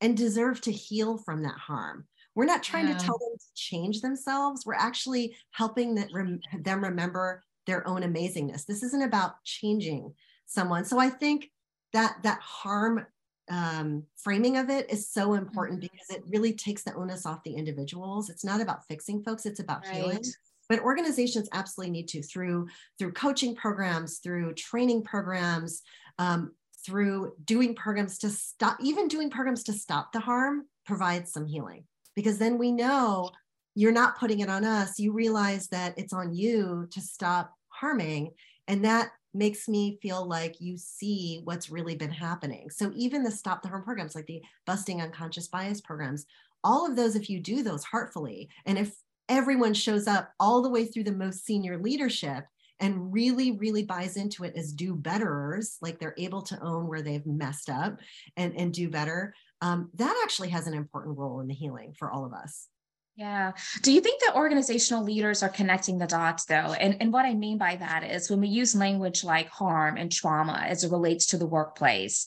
[0.00, 2.06] and deserve to heal from that harm.
[2.34, 2.98] We're not trying yeah.
[2.98, 4.64] to tell them to change themselves.
[4.66, 8.66] We're actually helping that rem- them remember their own amazingness.
[8.66, 10.14] This isn't about changing
[10.44, 10.84] someone.
[10.84, 11.50] So I think
[11.92, 13.06] that that harm
[13.48, 15.88] um, framing of it is so important mm-hmm.
[15.92, 18.30] because it really takes the onus off the individuals.
[18.30, 19.96] It's not about fixing folks, it's about right.
[19.96, 20.24] healing.
[20.68, 22.66] But organizations absolutely need to through
[22.98, 25.82] through coaching programs, through training programs,
[26.18, 26.52] um,
[26.84, 31.84] through doing programs to stop, even doing programs to stop the harm, provides some healing.
[32.16, 33.30] Because then we know
[33.76, 34.98] you're not putting it on us.
[34.98, 38.32] You realize that it's on you to stop harming.
[38.66, 42.70] And that makes me feel like you see what's really been happening.
[42.70, 46.26] So even the stop the harm programs, like the busting unconscious bias programs,
[46.64, 48.96] all of those, if you do those heartfully, and if
[49.28, 52.44] everyone shows up all the way through the most senior leadership
[52.80, 57.02] and really, really buys into it as do betterers, like they're able to own where
[57.02, 57.98] they've messed up
[58.36, 62.10] and, and do better, um, that actually has an important role in the healing for
[62.10, 62.68] all of us.
[63.16, 63.52] Yeah.
[63.80, 66.74] Do you think that organizational leaders are connecting the dots though?
[66.74, 70.12] And, and what I mean by that is when we use language like harm and
[70.12, 72.26] trauma as it relates to the workplace,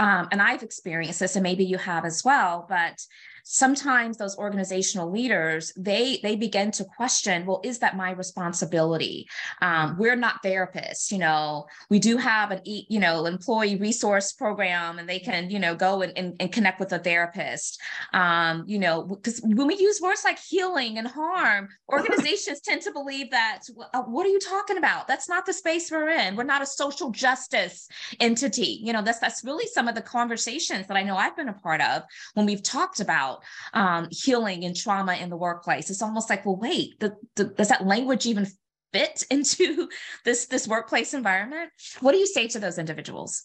[0.00, 3.00] um, and I've experienced this, and maybe you have as well, but
[3.44, 9.28] sometimes those organizational leaders they they begin to question well is that my responsibility?
[9.60, 14.98] Um, we're not therapists you know we do have an you know employee resource program
[14.98, 17.80] and they can you know go and, and, and connect with a therapist.
[18.12, 22.92] Um, you know because when we use words like healing and harm organizations tend to
[22.92, 23.60] believe that
[23.92, 25.06] uh, what are you talking about?
[25.06, 26.36] That's not the space we're in.
[26.36, 27.88] We're not a social justice
[28.20, 28.80] entity.
[28.82, 31.52] You know that's that's really some of the conversations that i know i've been a
[31.52, 32.02] part of
[32.34, 35.90] when we've talked about about um, healing and trauma in the workplace.
[35.90, 38.46] It's almost like, well, wait, the, the, does that language even
[38.92, 39.88] fit into
[40.24, 41.70] this this workplace environment?
[42.00, 43.44] What do you say to those individuals?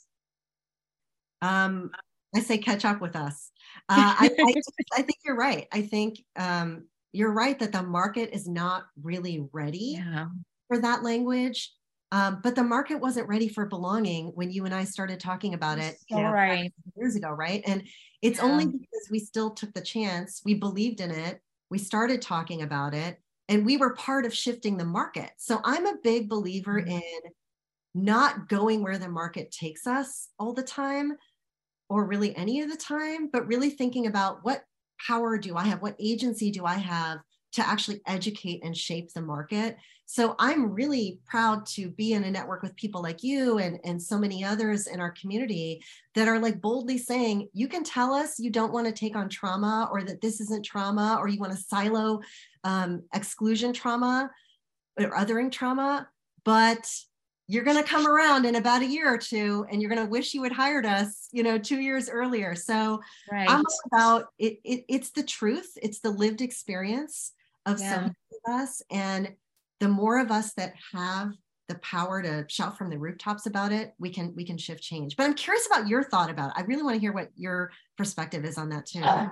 [1.41, 1.91] Um,
[2.35, 3.51] I say catch up with us.
[3.91, 4.53] Uh, I, I,
[4.97, 5.67] I, think you're right.
[5.71, 10.27] I think um, you're right that the market is not really ready yeah.
[10.67, 11.71] for that language.
[12.11, 15.77] Um, but the market wasn't ready for belonging when you and I started talking about
[15.77, 16.73] it you know, right.
[16.95, 17.61] years ago, right?
[17.67, 17.83] And
[18.21, 18.45] it's yeah.
[18.45, 22.93] only because we still took the chance, we believed in it, we started talking about
[22.95, 25.31] it, and we were part of shifting the market.
[25.37, 26.91] So I'm a big believer mm-hmm.
[26.91, 27.21] in
[27.93, 31.15] not going where the market takes us all the time
[31.89, 34.63] or really any of the time, but really thinking about what
[35.05, 35.81] power do I have?
[35.81, 37.19] What agency do I have
[37.51, 39.77] to actually educate and shape the market.
[40.05, 44.01] So I'm really proud to be in a network with people like you and, and
[44.01, 45.83] so many others in our community
[46.15, 49.29] that are like boldly saying, you can tell us you don't want to take on
[49.29, 52.21] trauma or that this isn't trauma or you want to silo
[52.63, 54.31] um, exclusion trauma
[54.99, 56.07] or othering trauma,
[56.43, 56.89] but
[57.49, 60.09] you're going to come around in about a year or two and you're going to
[60.09, 63.49] wish you had hired us you know two years earlier so right.
[63.49, 67.33] i'm about it, it, it's the truth it's the lived experience
[67.65, 67.95] of yeah.
[67.95, 69.33] some of us and
[69.79, 71.31] the more of us that have
[71.67, 75.15] the power to shout from the rooftops about it we can we can shift change.
[75.15, 76.53] But i'm curious about your thought about it.
[76.57, 79.01] I really want to hear what your perspective is on that too.
[79.01, 79.29] Uh,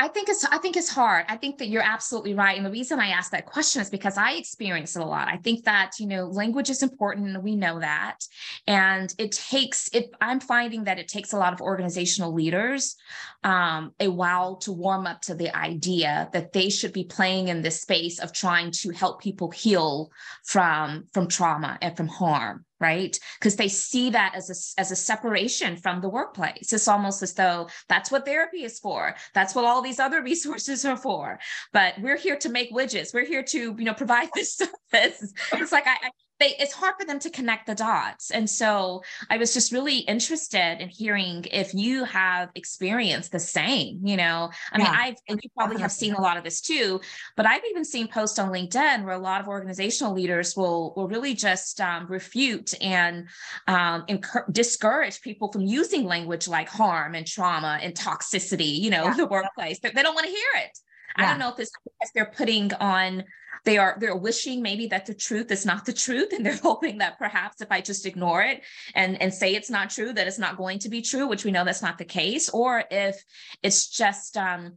[0.00, 1.24] I think it's I think it's hard.
[1.28, 2.56] I think that you're absolutely right.
[2.56, 5.26] And the reason I ask that question is because I experience it a lot.
[5.26, 8.18] I think that, you know, language is important we know that.
[8.66, 12.94] And it takes it, I'm finding that it takes a lot of organizational leaders
[13.42, 17.62] um, a while to warm up to the idea that they should be playing in
[17.62, 20.10] this space of trying to help people heal
[20.44, 23.18] from from trauma and from harm right?
[23.38, 26.72] Because they see that as a, as a separation from the workplace.
[26.72, 29.14] It's almost as though that's what therapy is for.
[29.34, 31.38] That's what all these other resources are for.
[31.72, 33.12] But we're here to make widgets.
[33.12, 35.32] We're here to you know provide this service.
[35.52, 39.02] It's like I, I they it's hard for them to connect the dots and so
[39.30, 44.50] i was just really interested in hearing if you have experienced the same you know
[44.72, 44.84] i yeah.
[44.84, 47.00] mean i've and you probably have seen a lot of this too
[47.36, 51.08] but i've even seen posts on linkedin where a lot of organizational leaders will will
[51.08, 53.28] really just um, refute and
[53.66, 54.04] um,
[54.52, 59.14] discourage people from using language like harm and trauma and toxicity you know yeah.
[59.14, 60.78] the workplace they, they don't want to hear it
[61.18, 61.24] yeah.
[61.24, 63.24] I don't know if it's because they're putting on
[63.64, 66.98] they are they're wishing maybe that the truth is not the truth and they're hoping
[66.98, 68.62] that perhaps if i just ignore it
[68.94, 71.50] and and say it's not true that it's not going to be true which we
[71.50, 72.48] know that's not the case.
[72.48, 73.22] Or if
[73.62, 74.74] it's just um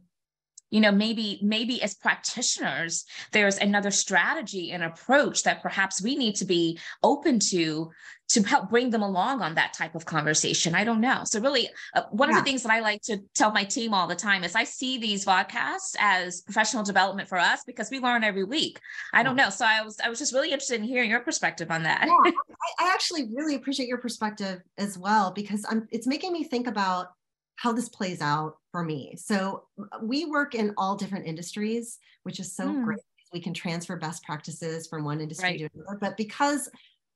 [0.70, 6.34] you know maybe maybe as practitioners there's another strategy and approach that perhaps we need
[6.36, 7.90] to be open to
[8.32, 11.68] to help bring them along on that type of conversation i don't know so really
[11.94, 12.38] uh, one yeah.
[12.38, 14.64] of the things that i like to tell my team all the time is i
[14.64, 18.78] see these podcasts as professional development for us because we learn every week
[19.12, 21.70] i don't know so i was i was just really interested in hearing your perspective
[21.70, 22.32] on that yeah,
[22.80, 26.66] I, I actually really appreciate your perspective as well because I'm, it's making me think
[26.66, 27.08] about
[27.56, 29.14] how this plays out for me.
[29.16, 29.64] So
[30.02, 32.84] we work in all different industries, which is so mm.
[32.84, 32.98] great.
[33.32, 35.58] We can transfer best practices from one industry right.
[35.58, 35.98] to another.
[36.00, 36.68] But because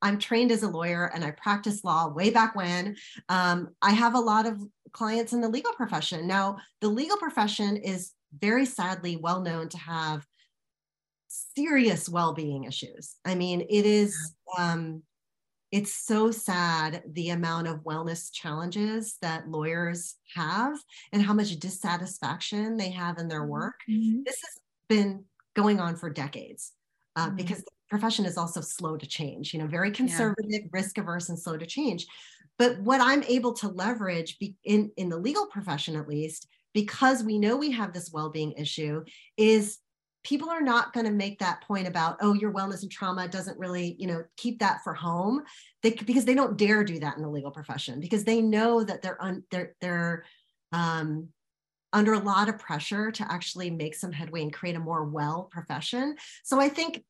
[0.02, 2.96] I'm trained as a lawyer and I practiced law way back when,
[3.28, 4.60] um, I have a lot of
[4.92, 6.26] clients in the legal profession.
[6.26, 10.26] Now, the legal profession is very sadly well known to have
[11.28, 13.16] serious well-being issues.
[13.24, 15.02] I mean, it is um,
[15.72, 20.78] it's so sad the amount of wellness challenges that lawyers have
[21.12, 23.50] and how much dissatisfaction they have in their mm-hmm.
[23.50, 23.80] work.
[23.90, 24.22] Mm-hmm.
[24.24, 25.24] This has been
[25.54, 26.72] going on for decades
[27.16, 27.36] uh, mm-hmm.
[27.36, 30.68] because the profession is also slow to change, you know, very conservative, yeah.
[30.72, 32.06] risk averse, and slow to change.
[32.58, 37.22] But what I'm able to leverage be, in, in the legal profession, at least, because
[37.22, 39.04] we know we have this well being issue,
[39.36, 39.78] is
[40.26, 43.58] people are not going to make that point about oh your wellness and trauma doesn't
[43.58, 45.40] really you know keep that for home
[45.82, 49.02] they because they don't dare do that in the legal profession because they know that
[49.02, 50.24] they're un, they're they're
[50.72, 51.28] um,
[51.92, 55.44] under a lot of pressure to actually make some headway and create a more well
[55.52, 57.04] profession so i think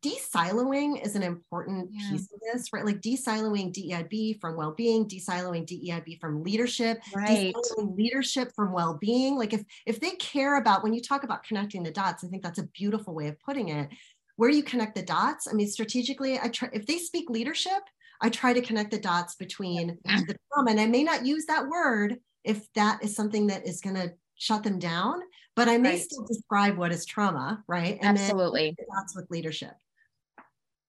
[0.00, 2.10] de-siloing is an important yeah.
[2.10, 2.84] piece of this, right?
[2.84, 7.54] Like de-siloing DEIB from well-being, de-siloing DEIB from leadership, right.
[7.54, 9.36] de-siloing leadership from well-being.
[9.36, 12.42] Like if if they care about when you talk about connecting the dots, I think
[12.42, 13.90] that's a beautiful way of putting it.
[14.36, 17.82] Where you connect the dots, I mean, strategically, I try if they speak leadership,
[18.20, 21.66] I try to connect the dots between the trauma, and I may not use that
[21.66, 25.20] word if that is something that is going to shut them down
[25.54, 26.00] but I may right.
[26.00, 27.98] still describe what is trauma, right?
[28.00, 28.74] And Absolutely.
[28.96, 29.74] That's with leadership.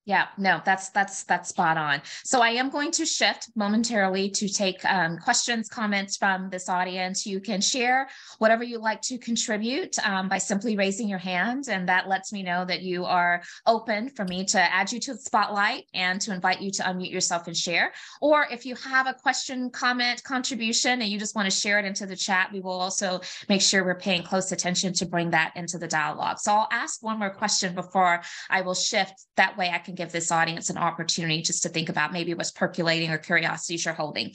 [0.06, 2.02] Yeah, no, that's that's that's spot on.
[2.26, 7.26] So I am going to shift momentarily to take um, questions, comments from this audience.
[7.26, 11.88] You can share whatever you like to contribute um, by simply raising your hand, and
[11.88, 15.20] that lets me know that you are open for me to add you to the
[15.20, 17.94] spotlight and to invite you to unmute yourself and share.
[18.20, 21.86] Or if you have a question, comment, contribution, and you just want to share it
[21.86, 25.54] into the chat, we will also make sure we're paying close attention to bring that
[25.56, 26.40] into the dialogue.
[26.40, 29.14] So I'll ask one more question before I will shift.
[29.38, 32.34] That way, I can can give this audience an opportunity just to think about maybe
[32.34, 34.34] what's percolating or curiosities you're holding.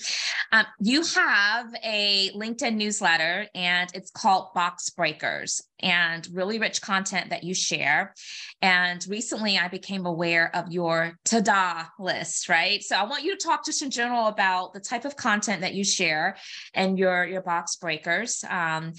[0.53, 7.31] Um, you have a LinkedIn newsletter and it's called Box Breakers and really rich content
[7.31, 8.15] that you share.
[8.63, 12.83] And recently I became aware of your ta-da list, right?
[12.83, 15.75] So I want you to talk just in general about the type of content that
[15.75, 16.37] you share
[16.75, 18.45] and your, your box breakers.
[18.49, 18.93] Um,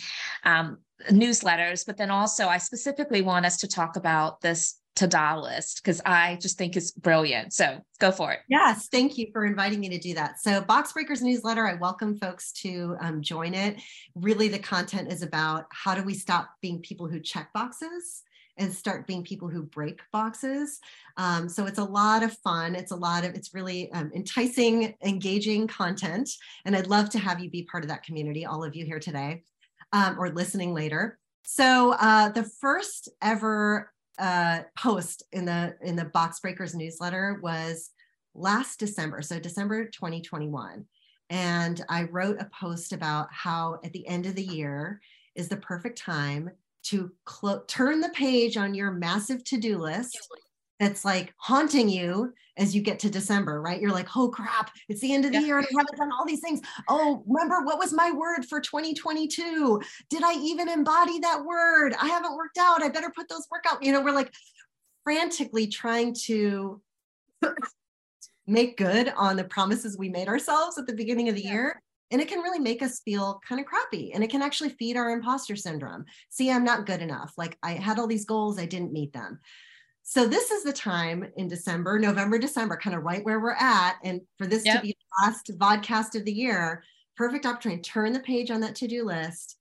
[0.44, 0.78] um,
[1.10, 6.02] newsletters, but then also I specifically want us to talk about this ta-da list because
[6.06, 7.54] I just think it's brilliant.
[7.54, 8.40] So go for it.
[8.50, 10.40] Yes, thank you for inviting me to do that.
[10.40, 13.82] So Box Breakers newsletter, I welcome folks to um, join it.
[14.16, 18.24] Really, the content is about how do we stop being people who check boxes
[18.58, 20.80] and start being people who break boxes.
[21.16, 22.76] Um, so it's a lot of fun.
[22.76, 26.30] It's a lot of, it's really um, enticing, engaging content.
[26.66, 29.00] And I'd love to have you be part of that community, all of you here
[29.00, 29.44] today
[29.94, 31.18] um, or listening later.
[31.44, 37.92] So uh, the first ever uh, post in the in the Box Breakers newsletter was
[38.36, 40.86] last December, so December 2021.
[41.30, 45.00] And I wrote a post about how at the end of the year
[45.36, 46.50] is the perfect time
[46.84, 50.18] to cl- turn the page on your massive to-do list
[50.80, 53.82] that's like haunting you as you get to December, right?
[53.82, 55.46] You're like, oh crap, it's the end of the yeah.
[55.46, 56.62] year and I haven't done all these things.
[56.88, 59.82] Oh, remember what was my word for 2022?
[60.10, 61.94] Did I even embody that word?
[62.02, 62.82] I haven't worked out.
[62.82, 63.84] I better put those workout.
[63.84, 64.34] You know, we're like
[65.04, 66.82] frantically trying to
[68.48, 71.52] make good on the promises we made ourselves at the beginning of the yeah.
[71.52, 71.82] year.
[72.12, 74.14] And it can really make us feel kind of crappy.
[74.14, 76.06] And it can actually feed our imposter syndrome.
[76.30, 77.34] See, I'm not good enough.
[77.38, 79.40] Like I had all these goals, I didn't meet them.
[80.10, 83.98] So this is the time in December, November, December, kind of right where we're at.
[84.04, 84.78] And for this yep.
[84.78, 86.84] to be the last vodcast of the year,
[87.16, 87.80] perfect opportunity.
[87.84, 89.58] To turn the page on that to-do list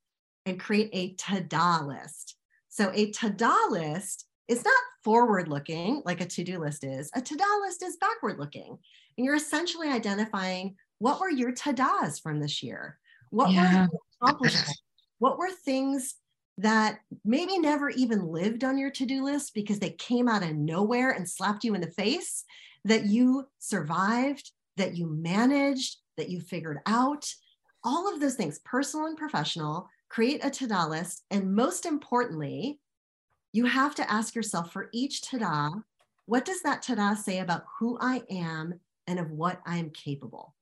[0.47, 2.37] and create a ta-da list.
[2.71, 4.75] So a ta-da list is not
[5.05, 7.11] forward looking like a to-do list is.
[7.15, 8.79] A ta-da list is backward looking.
[9.19, 12.99] And you're essentially identifying what were your ta-das from this year?
[13.29, 13.89] What yeah.
[13.93, 14.81] were accomplishments?
[15.19, 16.15] What were things
[16.59, 20.57] that maybe never even lived on your to do list because they came out of
[20.57, 22.45] nowhere and slapped you in the face,
[22.85, 27.33] that you survived, that you managed, that you figured out.
[27.85, 31.23] All of those things, personal and professional, create a to do list.
[31.31, 32.81] And most importantly,
[33.53, 35.71] you have to ask yourself for each ta da,
[36.27, 39.91] what does that ta da say about who I am and of what I am
[39.91, 40.55] capable?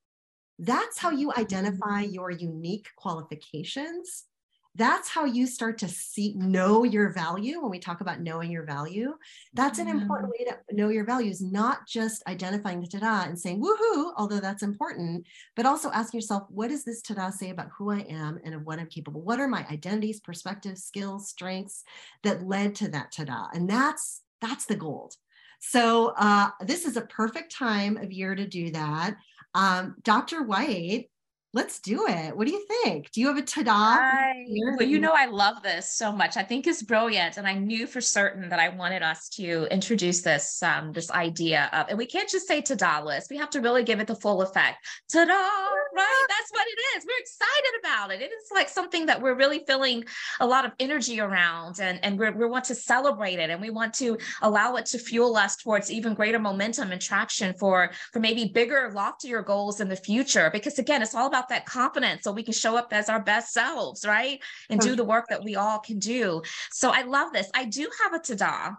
[0.59, 4.25] That's how you identify your unique qualifications
[4.77, 8.65] that's how you start to see know your value when we talk about knowing your
[8.65, 9.15] value
[9.55, 13.61] that's an important way to know your values not just identifying the ta-da and saying
[13.61, 17.91] woohoo although that's important but also asking yourself what does this ta-da say about who
[17.91, 21.85] i am and of what i'm capable what are my identities perspectives skills strengths
[22.23, 23.49] that led to that ta-da?
[23.55, 25.15] And that's that's the gold.
[25.59, 29.17] So uh, this is a perfect time of year to do that.
[29.55, 31.09] Um, dr white
[31.53, 32.37] let's do it.
[32.37, 33.11] What do you think?
[33.13, 33.73] Do you have a ta-da?
[33.73, 34.45] I,
[34.79, 36.37] well, you know, I love this so much.
[36.37, 37.39] I think it's brilliant.
[37.39, 41.71] And I knew for certain that I wanted us to introduce this, um, this idea
[41.73, 43.31] of, and we can't just say ta-da list.
[43.31, 44.87] We have to really give it the full effect.
[45.11, 46.27] Ta-da, right?
[46.29, 47.07] That's what it is.
[47.07, 48.21] We're excited about it.
[48.21, 50.05] It is like something that we're really feeling
[50.41, 53.71] a lot of energy around and, and we we want to celebrate it and we
[53.71, 58.21] want to allow it to fuel us towards even greater momentum and traction for, for
[58.21, 60.51] maybe bigger, loftier goals in the future.
[60.53, 63.53] Because again, it's all about that confidence so we can show up as our best
[63.53, 64.41] selves, right?
[64.71, 66.43] And do the work that we all can do.
[66.71, 67.51] So I love this.
[67.55, 68.75] I do have a ta-da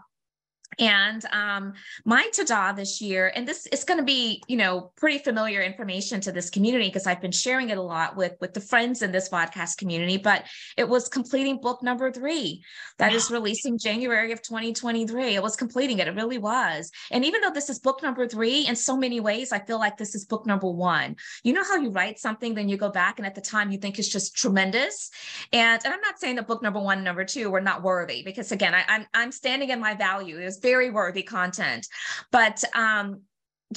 [0.80, 1.74] and um,
[2.06, 6.22] my ta-da this year, and this is going to be, you know, pretty familiar information
[6.22, 9.12] to this community because I've been sharing it a lot with with the friends in
[9.12, 10.18] this podcast community.
[10.18, 12.64] But it was completing book number three
[12.98, 15.36] that is releasing January of 2023.
[15.36, 16.08] It was completing it.
[16.08, 16.92] It really was.
[17.12, 19.98] And even though this is book number three, in so many ways, I feel like
[19.98, 21.16] this is book number one.
[21.44, 23.78] You know how you write something, then you go back, and at the time you
[23.78, 25.10] think it's just tremendous.
[25.54, 28.24] And and I'm not saying that book number one, and number two were not worthy
[28.24, 30.38] because again, I, I'm I'm standing in my value.
[30.38, 31.88] It very worthy content.
[32.32, 33.22] But um,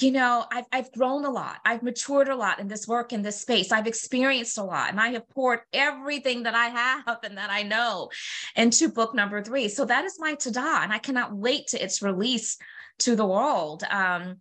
[0.00, 1.56] you know, I've, I've grown a lot.
[1.64, 3.72] I've matured a lot in this work, in this space.
[3.72, 7.62] I've experienced a lot, and I have poured everything that I have and that I
[7.64, 8.10] know
[8.54, 9.68] into book number three.
[9.68, 12.56] So that is my ta-da, and I cannot wait to its release
[13.00, 13.82] to the world.
[13.90, 14.40] Um,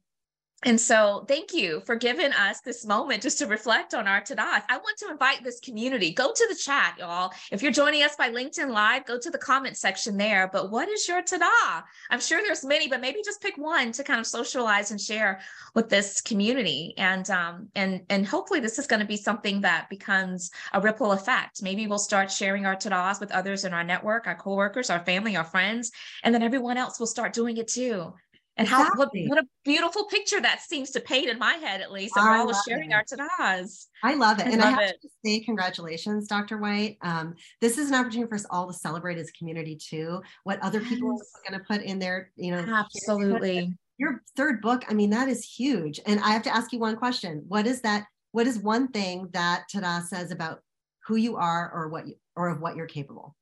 [0.63, 4.63] and so, thank you for giving us this moment just to reflect on our tadas.
[4.67, 6.11] I want to invite this community.
[6.11, 7.31] Go to the chat, y'all.
[7.49, 10.49] If you're joining us by LinkedIn Live, go to the comment section there.
[10.51, 11.83] But what is your tada?
[12.09, 15.39] I'm sure there's many, but maybe just pick one to kind of socialize and share
[15.75, 16.93] with this community.
[16.97, 21.13] And um, and and hopefully, this is going to be something that becomes a ripple
[21.13, 21.63] effect.
[21.63, 25.37] Maybe we'll start sharing our tadas with others in our network, our coworkers, our family,
[25.37, 25.91] our friends,
[26.23, 28.13] and then everyone else will start doing it too
[28.59, 29.27] and exactly.
[29.27, 32.25] what, what, a beautiful picture that seems to paint in my head at least and
[32.25, 32.93] we're all sharing it.
[32.93, 34.47] our tadas i love it.
[34.47, 35.01] I and love i have it.
[35.01, 36.97] to say congratulations dr white.
[37.01, 40.59] Um, this is an opportunity for us all to celebrate as a community too what
[40.61, 43.73] other people are going to put in there, you know absolutely.
[43.97, 45.99] your third book i mean that is huge.
[46.05, 47.45] And i have to ask you one question.
[47.47, 50.61] What is that what is one thing that tada says about
[51.05, 53.35] who you are or what you or of what you're capable?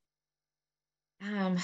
[1.21, 1.57] Um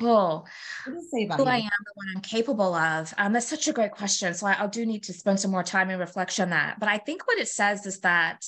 [0.00, 0.44] Oh,
[0.84, 1.44] what does it say about who?
[1.46, 3.12] I am, the one I'm capable of.
[3.18, 4.32] Um, that's such a great question.
[4.34, 6.78] So I, I do need to spend some more time and reflection on that.
[6.78, 8.46] But I think what it says is that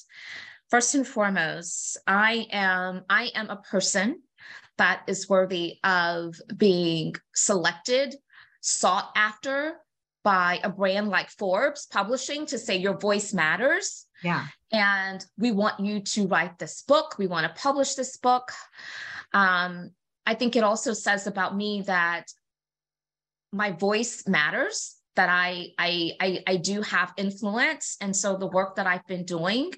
[0.71, 4.23] first and foremost, I am I am a person
[4.79, 8.15] that is worthy of being selected,
[8.61, 9.75] sought after
[10.23, 14.07] by a brand like Forbes Publishing to say your voice matters.
[14.23, 14.47] Yeah.
[14.71, 17.17] And we want you to write this book.
[17.19, 18.53] We want to publish this book.
[19.33, 19.91] Um,
[20.27, 22.27] I think it also says about me that
[23.53, 28.77] my voice matters that I, I I I do have influence, and so the work
[28.77, 29.73] that I've been doing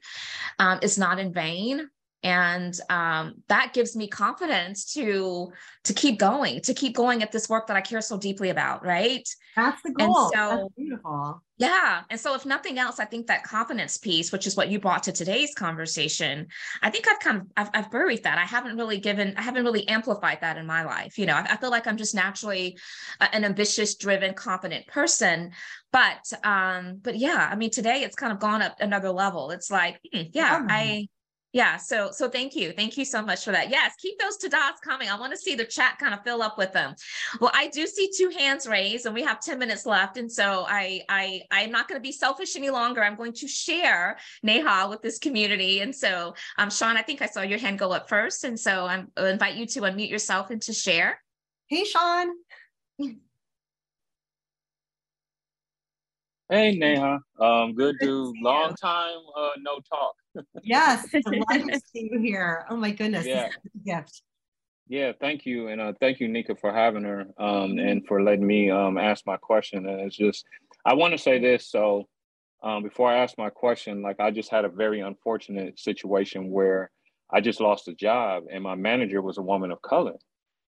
[0.59, 1.88] um, is not in vain
[2.22, 5.52] and um, that gives me confidence to
[5.84, 8.84] to keep going to keep going at this work that i care so deeply about
[8.84, 9.28] right?
[9.56, 10.06] That's the goal.
[10.06, 11.42] and so that's beautiful.
[11.58, 12.02] Yeah.
[12.10, 15.02] And so if nothing else i think that confidence piece which is what you brought
[15.04, 16.46] to today's conversation
[16.82, 18.38] i think i've kind of i've, I've buried that.
[18.38, 21.34] I haven't really given i haven't really amplified that in my life you know?
[21.34, 22.78] I, I feel like i'm just naturally
[23.20, 25.52] an ambitious driven confident person.
[25.92, 29.50] But um but yeah i mean today it's kind of gone up another level.
[29.50, 30.66] It's like hmm, yeah oh.
[30.70, 31.08] i
[31.53, 31.76] yeah.
[31.76, 32.72] So, so thank you.
[32.72, 33.68] Thank you so much for that.
[33.70, 33.94] Yes.
[33.98, 35.11] Keep those ta-das coming.
[35.11, 36.94] I want to see the chat kind of fill up with them.
[37.40, 40.16] Well, I do see two hands raised and we have 10 minutes left.
[40.16, 43.05] And so I, I, I'm not going to be selfish any longer.
[43.05, 45.80] I'm going to share Neha with this community.
[45.80, 48.44] And so, um, Sean, I think I saw your hand go up first.
[48.44, 51.20] And so I'm, I'll invite you to unmute yourself and to share.
[51.66, 52.28] Hey, Sean.
[56.48, 57.18] Hey, Neha.
[57.40, 60.14] Um, good to long time uh, no talk
[60.62, 62.66] yes, delighted to see you here.
[62.70, 63.49] Oh my goodness, yeah.
[63.85, 64.22] gift.
[64.89, 68.47] Yeah, thank you, and uh, thank you, Nika, for having her um, and for letting
[68.47, 69.87] me um, ask my question.
[69.87, 70.45] And it's just,
[70.85, 71.70] I want to say this.
[71.70, 72.09] So,
[72.62, 76.91] um, before I ask my question, like I just had a very unfortunate situation where
[77.30, 80.16] I just lost a job, and my manager was a woman of color,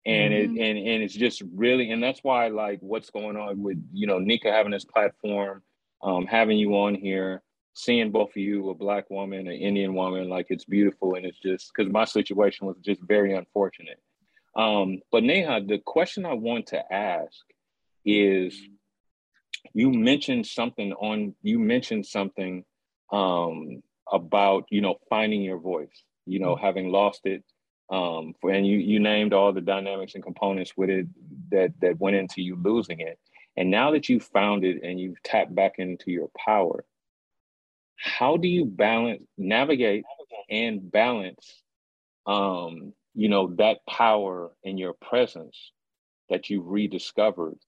[0.05, 0.57] and mm-hmm.
[0.57, 4.07] it and and it's just really, and that's why like what's going on with you
[4.07, 5.63] know Nika having this platform,
[6.03, 7.43] um, having you on here
[7.75, 11.15] seeing both of you, a black woman, an Indian woman, like it's beautiful.
[11.15, 14.01] And it's just because my situation was just very unfortunate.
[14.57, 17.37] Um, but Neha, the question I want to ask
[18.05, 18.61] is
[19.73, 22.65] you mentioned something on, you mentioned something
[23.13, 26.65] um, about, you know, finding your voice, you know, mm-hmm.
[26.65, 27.45] having lost it.
[27.91, 31.07] Um, for, and you, you named all the dynamics and components with it
[31.51, 33.19] that, that went into you losing it.
[33.57, 36.85] And now that you've found it and you've tapped back into your power,
[37.99, 40.05] how do you balance navigate
[40.49, 41.63] and balance
[42.27, 45.73] um you know that power in your presence
[46.31, 47.59] that you've rediscovered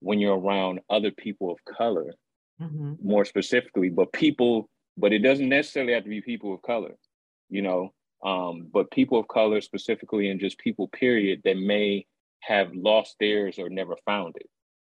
[0.00, 2.14] when you're around other people of color
[2.60, 2.94] mm-hmm.
[3.02, 6.94] more specifically but people but it doesn't necessarily have to be people of color
[7.48, 7.92] you know
[8.24, 12.06] um but people of color specifically and just people period that may
[12.40, 14.48] have lost theirs or never found it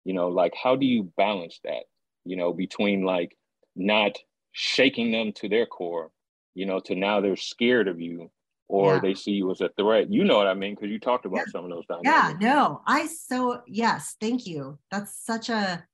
[0.04, 1.84] you know like how do you balance that
[2.24, 3.36] you know between like
[3.74, 4.18] not
[4.52, 6.10] shaking them to their core,
[6.54, 8.30] you know, to now they're scared of you
[8.68, 9.00] or yeah.
[9.00, 10.12] they see you as a threat.
[10.12, 10.74] You know what I mean?
[10.74, 11.52] Because you talked about yeah.
[11.52, 12.42] some of those dynamics.
[12.42, 14.78] Yeah, no, I so, yes, thank you.
[14.90, 15.84] That's such a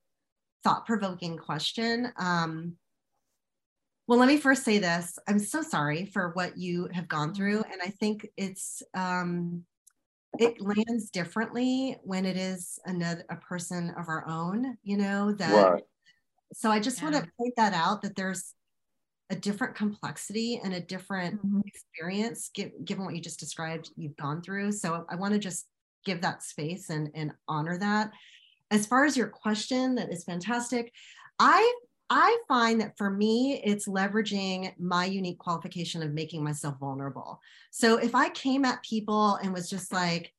[0.64, 2.12] thought provoking question.
[2.16, 2.76] Um,
[4.07, 5.18] well, let me first say this.
[5.28, 7.62] I'm so sorry for what you have gone through.
[7.70, 9.64] And I think it's, um,
[10.38, 15.72] it lands differently when it is another a person of our own, you know, that
[15.72, 15.82] right.
[16.53, 17.11] So I just yeah.
[17.11, 18.55] want to point that out that there's
[19.30, 21.61] a different complexity and a different mm-hmm.
[21.66, 24.72] experience given what you just described you've gone through.
[24.72, 25.66] So I want to just
[26.05, 28.12] give that space and, and honor that.
[28.70, 30.92] As far as your question, that is fantastic.
[31.38, 31.74] I
[32.11, 37.40] I find that for me, it's leveraging my unique qualification of making myself vulnerable.
[37.70, 40.30] So if I came at people and was just like,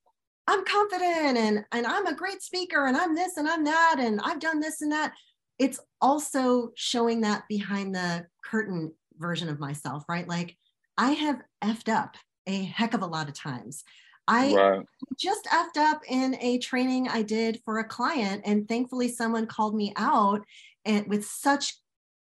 [0.47, 4.21] I'm confident and, and I'm a great speaker and I'm this and I'm that and
[4.23, 5.13] I've done this and that,
[5.59, 10.27] it's also showing that behind the curtain version of myself, right?
[10.27, 10.57] Like
[10.97, 12.15] I have effed up
[12.47, 13.83] a heck of a lot of times.
[14.27, 14.85] I right.
[15.19, 19.75] just effed up in a training I did for a client, and thankfully someone called
[19.75, 20.41] me out
[20.83, 21.75] and with such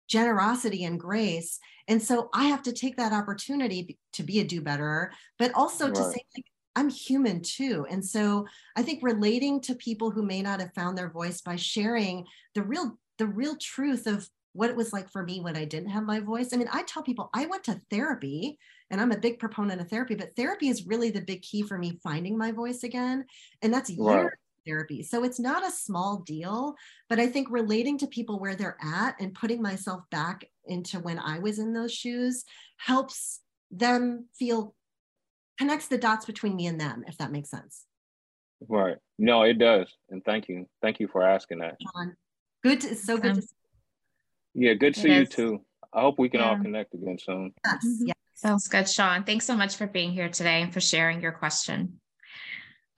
[0.09, 1.59] generosity and grace.
[1.89, 5.87] And so I have to take that opportunity to be a do better, but also
[5.87, 5.95] right.
[5.95, 7.87] to say, like, I'm human too.
[7.91, 11.57] And so I think relating to people who may not have found their voice by
[11.57, 12.25] sharing
[12.55, 15.91] the real the real truth of what it was like for me when I didn't
[15.91, 16.51] have my voice.
[16.53, 18.59] I mean, I tell people I went to therapy
[18.91, 21.79] and I'm a big proponent of therapy, but therapy is really the big key for
[21.79, 23.25] me finding my voice again.
[23.63, 24.29] And that's right.
[24.67, 25.03] therapy.
[25.03, 26.75] So it's not a small deal,
[27.09, 31.19] but I think relating to people where they're at and putting myself back into when
[31.19, 32.45] I was in those shoes
[32.77, 33.41] helps
[33.71, 34.75] them feel
[35.59, 37.87] connects the dots between me and them, if that makes sense.
[38.69, 38.97] Right.
[39.19, 39.87] No, it does.
[40.11, 40.67] And thank you.
[40.83, 41.77] Thank you for asking that.
[41.81, 42.17] John,
[42.63, 42.81] Good.
[42.83, 43.37] To, so good.
[43.37, 43.43] To
[44.55, 45.65] yeah, good to see you too.
[45.93, 46.51] I hope we can yeah.
[46.51, 47.53] all connect again soon.
[47.65, 47.75] Yes.
[47.85, 48.07] Mm-hmm.
[48.07, 48.13] Yeah.
[48.35, 49.25] Sounds good, Sean.
[49.25, 52.01] Thanks so much for being here today and for sharing your question.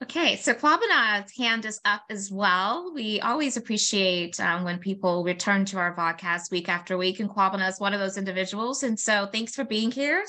[0.03, 2.91] Okay, so Kwabena's hand is up as well.
[2.93, 7.69] We always appreciate um, when people return to our podcast week after week, and Kwabena
[7.69, 8.83] is one of those individuals.
[8.83, 10.25] And so thanks for being here.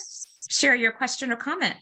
[0.48, 1.74] Share your question or comment.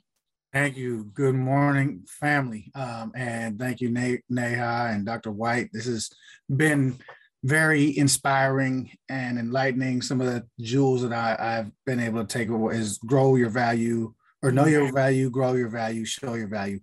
[0.52, 1.10] Thank you.
[1.12, 2.70] Good morning, family.
[2.74, 5.32] Um, and thank you, Neha and Dr.
[5.32, 5.70] White.
[5.72, 6.10] This has
[6.48, 6.96] been
[7.44, 10.00] very inspiring and enlightening.
[10.00, 13.50] Some of the jewels that I, have been able to take away is grow your
[13.50, 16.80] value or know your value, grow your value, show your value.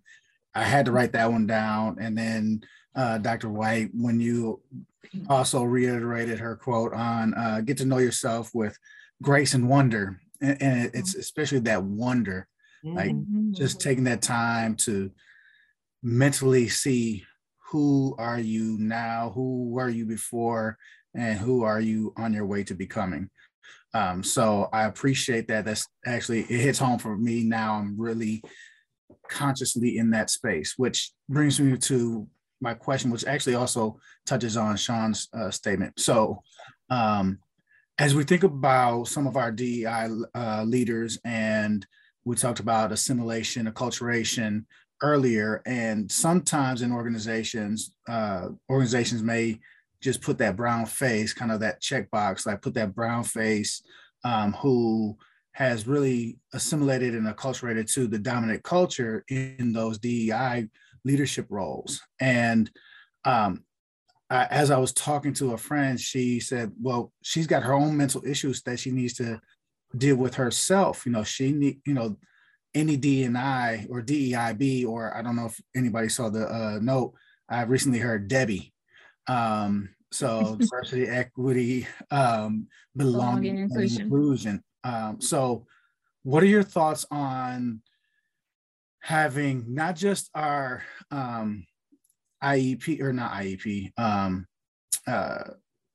[0.53, 1.97] I had to write that one down.
[1.99, 2.61] And then
[2.95, 3.49] uh, Dr.
[3.49, 4.61] White, when you
[5.29, 8.77] also reiterated her quote on uh, get to know yourself with
[9.21, 10.21] grace and wonder.
[10.41, 12.47] And, and it's especially that wonder,
[12.83, 13.53] like mm-hmm.
[13.53, 15.11] just taking that time to
[16.03, 17.25] mentally see
[17.71, 20.77] who are you now, who were you before,
[21.15, 23.29] and who are you on your way to becoming.
[23.93, 25.65] Um, so I appreciate that.
[25.65, 27.75] That's actually it hits home for me now.
[27.75, 28.43] I'm really
[29.29, 32.27] consciously in that space, which brings me to
[32.59, 35.99] my question, which actually also touches on Sean's uh, statement.
[35.99, 36.43] So,
[36.89, 37.39] um,
[37.97, 41.85] as we think about some of our DEI uh, leaders, and
[42.23, 44.65] we talked about assimilation, acculturation
[45.01, 49.59] earlier, and sometimes in organizations, uh, organizations may
[50.01, 53.83] just put that brown face, kind of that checkbox, like put that brown face,
[54.23, 55.17] um, who
[55.53, 60.67] has really assimilated and acculturated to the dominant culture in those DEI
[61.03, 62.01] leadership roles.
[62.19, 62.71] And
[63.25, 63.63] um,
[64.29, 67.97] I, as I was talking to a friend, she said, "Well, she's got her own
[67.97, 69.39] mental issues that she needs to
[69.95, 71.05] deal with herself.
[71.05, 72.17] You know, she need, you know,
[72.73, 72.95] any
[73.35, 77.13] I or DEIB, or I don't know if anybody saw the uh, note.
[77.49, 78.71] I recently heard DEBI.
[79.27, 84.01] Um, so diversity, equity, um, belonging, belonging inclusion.
[84.03, 84.63] inclusion.
[84.83, 85.65] Um, so,
[86.23, 87.81] what are your thoughts on
[89.01, 91.65] having not just our um,
[92.43, 94.45] IEP or not IEP, um,
[95.07, 95.43] uh,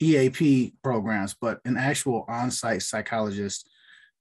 [0.00, 3.68] EAP programs, but an actual on-site psychologist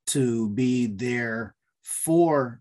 [0.07, 1.54] to be there
[1.85, 2.59] for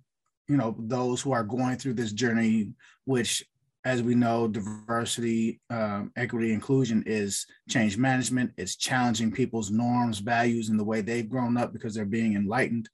[0.49, 2.72] you know those who are going through this journey,
[3.07, 3.45] which
[3.87, 8.51] as we know, diversity, um, equity, inclusion is change management.
[8.57, 12.89] It's challenging people's norms, values, and the way they've grown up because they're being enlightened.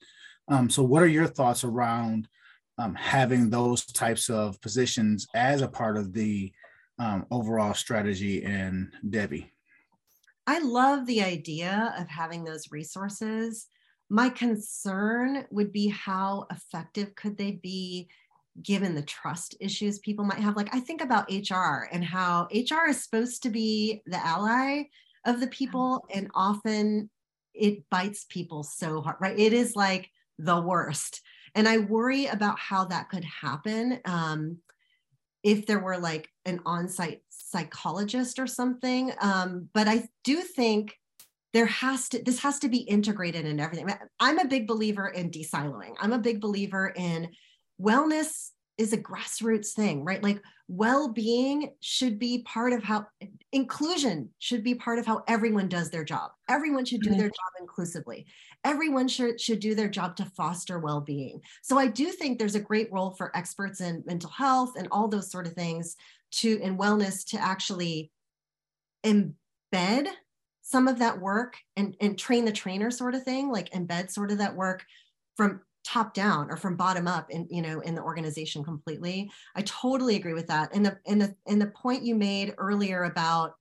[0.49, 2.29] Um, so, what are your thoughts around
[2.79, 6.53] um, having those types of positions as a part of the
[6.99, 8.45] um, overall strategy?
[8.45, 9.53] And Debbie,
[10.47, 13.69] I love the idea of having those resources.
[14.11, 18.09] My concern would be how effective could they be
[18.63, 20.57] given the trust issues people might have.
[20.57, 24.85] Like I think about HR and how HR is supposed to be the ally
[25.25, 27.11] of the people, and often
[27.55, 29.39] it bites people so hard, right?
[29.39, 31.21] It is like the worst.
[31.55, 34.59] And I worry about how that could happen um,
[35.43, 39.13] if there were like an on site psychologist or something.
[39.21, 40.97] Um, but I do think
[41.53, 43.89] there has to this has to be integrated in everything
[44.19, 47.29] i'm a big believer in de-siloing i'm a big believer in
[47.81, 50.23] wellness is a grassroots thing, right?
[50.23, 53.07] Like well-being should be part of how
[53.53, 56.31] inclusion should be part of how everyone does their job.
[56.49, 57.19] Everyone should do mm-hmm.
[57.19, 58.25] their job inclusively.
[58.65, 61.43] Everyone should, should do their job to foster well-being.
[61.61, 65.09] So I do think there's a great role for experts in mental health and all
[65.09, 65.97] those sort of things
[66.37, 68.11] to in wellness to actually
[69.05, 70.07] embed
[70.71, 74.31] some of that work and, and train the trainer sort of thing, like embed sort
[74.31, 74.85] of that work
[75.37, 79.31] from top down or from bottom up in you know in the organization completely.
[79.57, 80.75] I totally agree with that.
[80.75, 83.55] And the and the and the point you made earlier about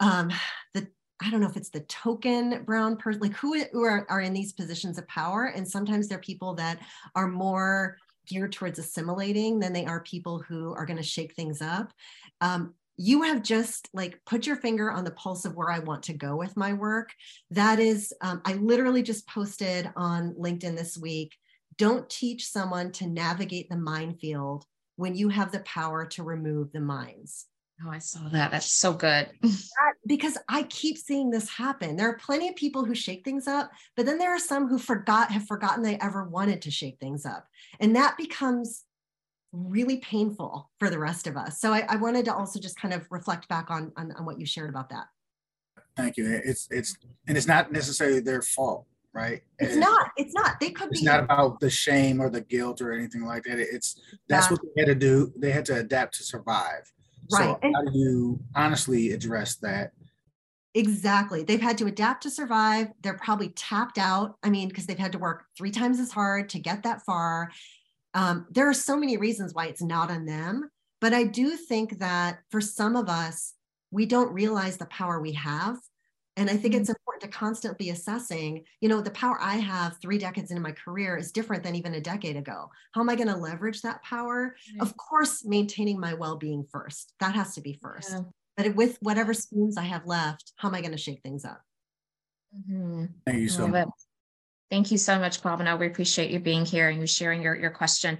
[0.00, 0.30] um
[0.72, 0.86] the
[1.22, 4.32] i don't know if it's the token brown person like who, who are, are in
[4.32, 5.52] these positions of power?
[5.54, 6.78] And sometimes they're people that
[7.14, 11.60] are more geared towards assimilating than they are people who are going to shake things
[11.60, 11.92] up.
[12.40, 16.04] Um, you have just like put your finger on the pulse of where I want
[16.04, 17.12] to go with my work.
[17.50, 21.32] That is, um, I literally just posted on LinkedIn this week
[21.78, 24.64] don't teach someone to navigate the minefield
[24.96, 27.46] when you have the power to remove the mines.
[27.84, 28.50] Oh, I saw that.
[28.50, 29.28] That's so good.
[29.42, 31.96] that, because I keep seeing this happen.
[31.96, 34.78] There are plenty of people who shake things up, but then there are some who
[34.78, 37.46] forgot have forgotten they ever wanted to shake things up.
[37.78, 38.84] And that becomes
[39.56, 41.60] really painful for the rest of us.
[41.60, 44.38] So I, I wanted to also just kind of reflect back on, on, on what
[44.38, 45.06] you shared about that.
[45.96, 46.40] Thank you.
[46.44, 46.96] It's it's
[47.26, 48.84] and it's not necessarily their fault,
[49.14, 49.42] right?
[49.58, 50.10] It's, it's not.
[50.18, 50.60] It's not.
[50.60, 51.06] They could it's be.
[51.06, 53.58] It's not about the shame or the guilt or anything like that.
[53.58, 53.98] It's
[54.28, 54.52] that's yeah.
[54.52, 55.32] what they had to do.
[55.38, 56.92] They had to adapt to survive.
[57.32, 57.44] Right.
[57.44, 59.92] So and, how do you honestly address that?
[60.74, 61.42] Exactly.
[61.42, 62.88] They've had to adapt to survive.
[63.00, 64.36] They're probably tapped out.
[64.42, 67.50] I mean, because they've had to work three times as hard to get that far.
[68.16, 70.70] Um, there are so many reasons why it's not on them.
[71.00, 73.52] But I do think that for some of us,
[73.90, 75.76] we don't realize the power we have.
[76.38, 76.80] And I think mm-hmm.
[76.80, 80.62] it's important to constantly be assessing, you know, the power I have three decades into
[80.62, 82.70] my career is different than even a decade ago.
[82.92, 84.56] How am I going to leverage that power?
[84.70, 84.80] Mm-hmm.
[84.80, 87.12] Of course, maintaining my well being first.
[87.20, 88.12] That has to be first.
[88.12, 88.20] Yeah
[88.56, 91.60] but with whatever spoons I have left, how am I going to shake things up?
[92.56, 93.04] Mm-hmm.
[93.26, 93.88] Thank you so much.
[94.68, 95.78] Thank you so much, Kwabena.
[95.78, 98.18] We appreciate you being here and you sharing your, your question.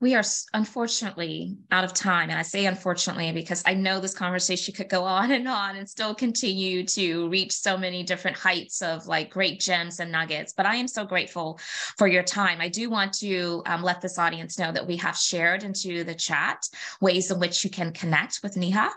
[0.00, 0.22] We are
[0.54, 2.30] unfortunately out of time.
[2.30, 5.88] And I say unfortunately because I know this conversation could go on and on and
[5.88, 10.52] still continue to reach so many different heights of like great gems and nuggets.
[10.52, 11.58] But I am so grateful
[11.96, 12.60] for your time.
[12.60, 16.14] I do want to um, let this audience know that we have shared into the
[16.14, 16.64] chat
[17.00, 18.90] ways in which you can connect with Neha.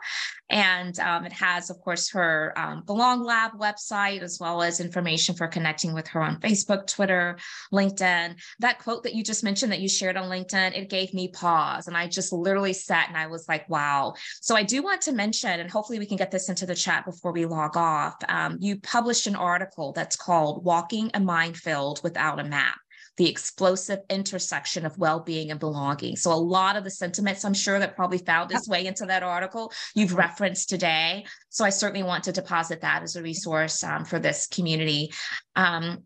[0.52, 5.34] And um, it has, of course, her um, Belong Lab website, as well as information
[5.34, 7.38] for connecting with her on Facebook, Twitter,
[7.74, 8.36] LinkedIn.
[8.60, 11.88] That quote that you just mentioned that you shared on LinkedIn, it gave me pause.
[11.88, 14.14] And I just literally sat and I was like, wow.
[14.42, 17.06] So I do want to mention, and hopefully we can get this into the chat
[17.06, 18.16] before we log off.
[18.28, 22.78] Um, you published an article that's called Walking a Minefield Without a Map
[23.18, 26.16] the explosive intersection of well-being and belonging.
[26.16, 29.24] So a lot of the sentiments I'm sure that probably found its way into that
[29.24, 31.26] article you've referenced today.
[31.50, 35.12] So I certainly want to deposit that as a resource um, for this community.
[35.56, 36.04] Um,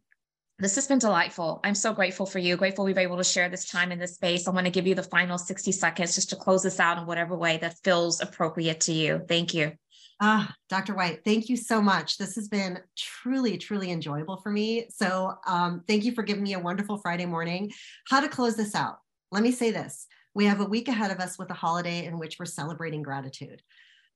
[0.58, 1.60] this has been delightful.
[1.64, 2.56] I'm so grateful for you.
[2.56, 4.47] Grateful we've been able to share this time in this space.
[4.47, 7.06] I want to give you the final 60 seconds just to close this out in
[7.06, 9.22] whatever way that feels appropriate to you.
[9.28, 9.74] Thank you.
[10.22, 10.95] Ah, Dr.
[10.95, 12.18] White, thank you so much.
[12.18, 14.88] This has been truly, truly enjoyable for me.
[14.89, 17.74] So um, thank you for giving me a wonderful Friday morning.
[18.08, 18.99] How to close this out?
[19.32, 20.08] Let me say this.
[20.34, 23.62] We have a week ahead of us with a holiday in which we're celebrating gratitude.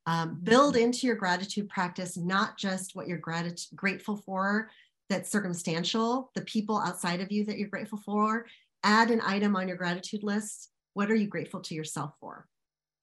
[0.05, 4.69] Um, build into your gratitude practice not just what you're grat- grateful for
[5.09, 8.45] that's circumstantial, the people outside of you that you're grateful for.
[8.83, 10.69] Add an item on your gratitude list.
[10.93, 12.47] What are you grateful to yourself for?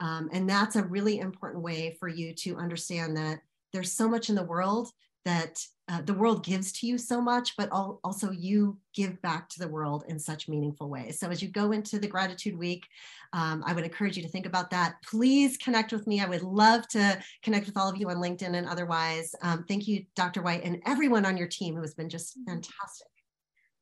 [0.01, 3.41] Um, and that's a really important way for you to understand that
[3.73, 4.91] there's so much in the world
[5.25, 5.59] that
[5.89, 9.61] uh, the world gives to you so much, but al- also you give back to
[9.61, 11.21] the world in such meaningful ways.
[11.21, 12.87] So as you go into the gratitude week,
[13.33, 14.97] um, I would encourage you to think about that.
[15.09, 16.21] Please connect with me.
[16.21, 19.35] I would love to connect with all of you on LinkedIn and otherwise.
[19.43, 20.43] Um, thank you, Dr.
[20.43, 23.09] White, and everyone on your team who has been just fantastic.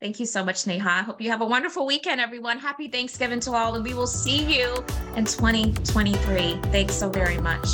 [0.01, 0.91] Thank you so much, Neha.
[0.91, 2.59] I hope you have a wonderful weekend, everyone.
[2.59, 4.85] Happy Thanksgiving to all, and we will see you
[5.17, 6.59] in 2023.
[6.65, 7.67] Thanks so very much.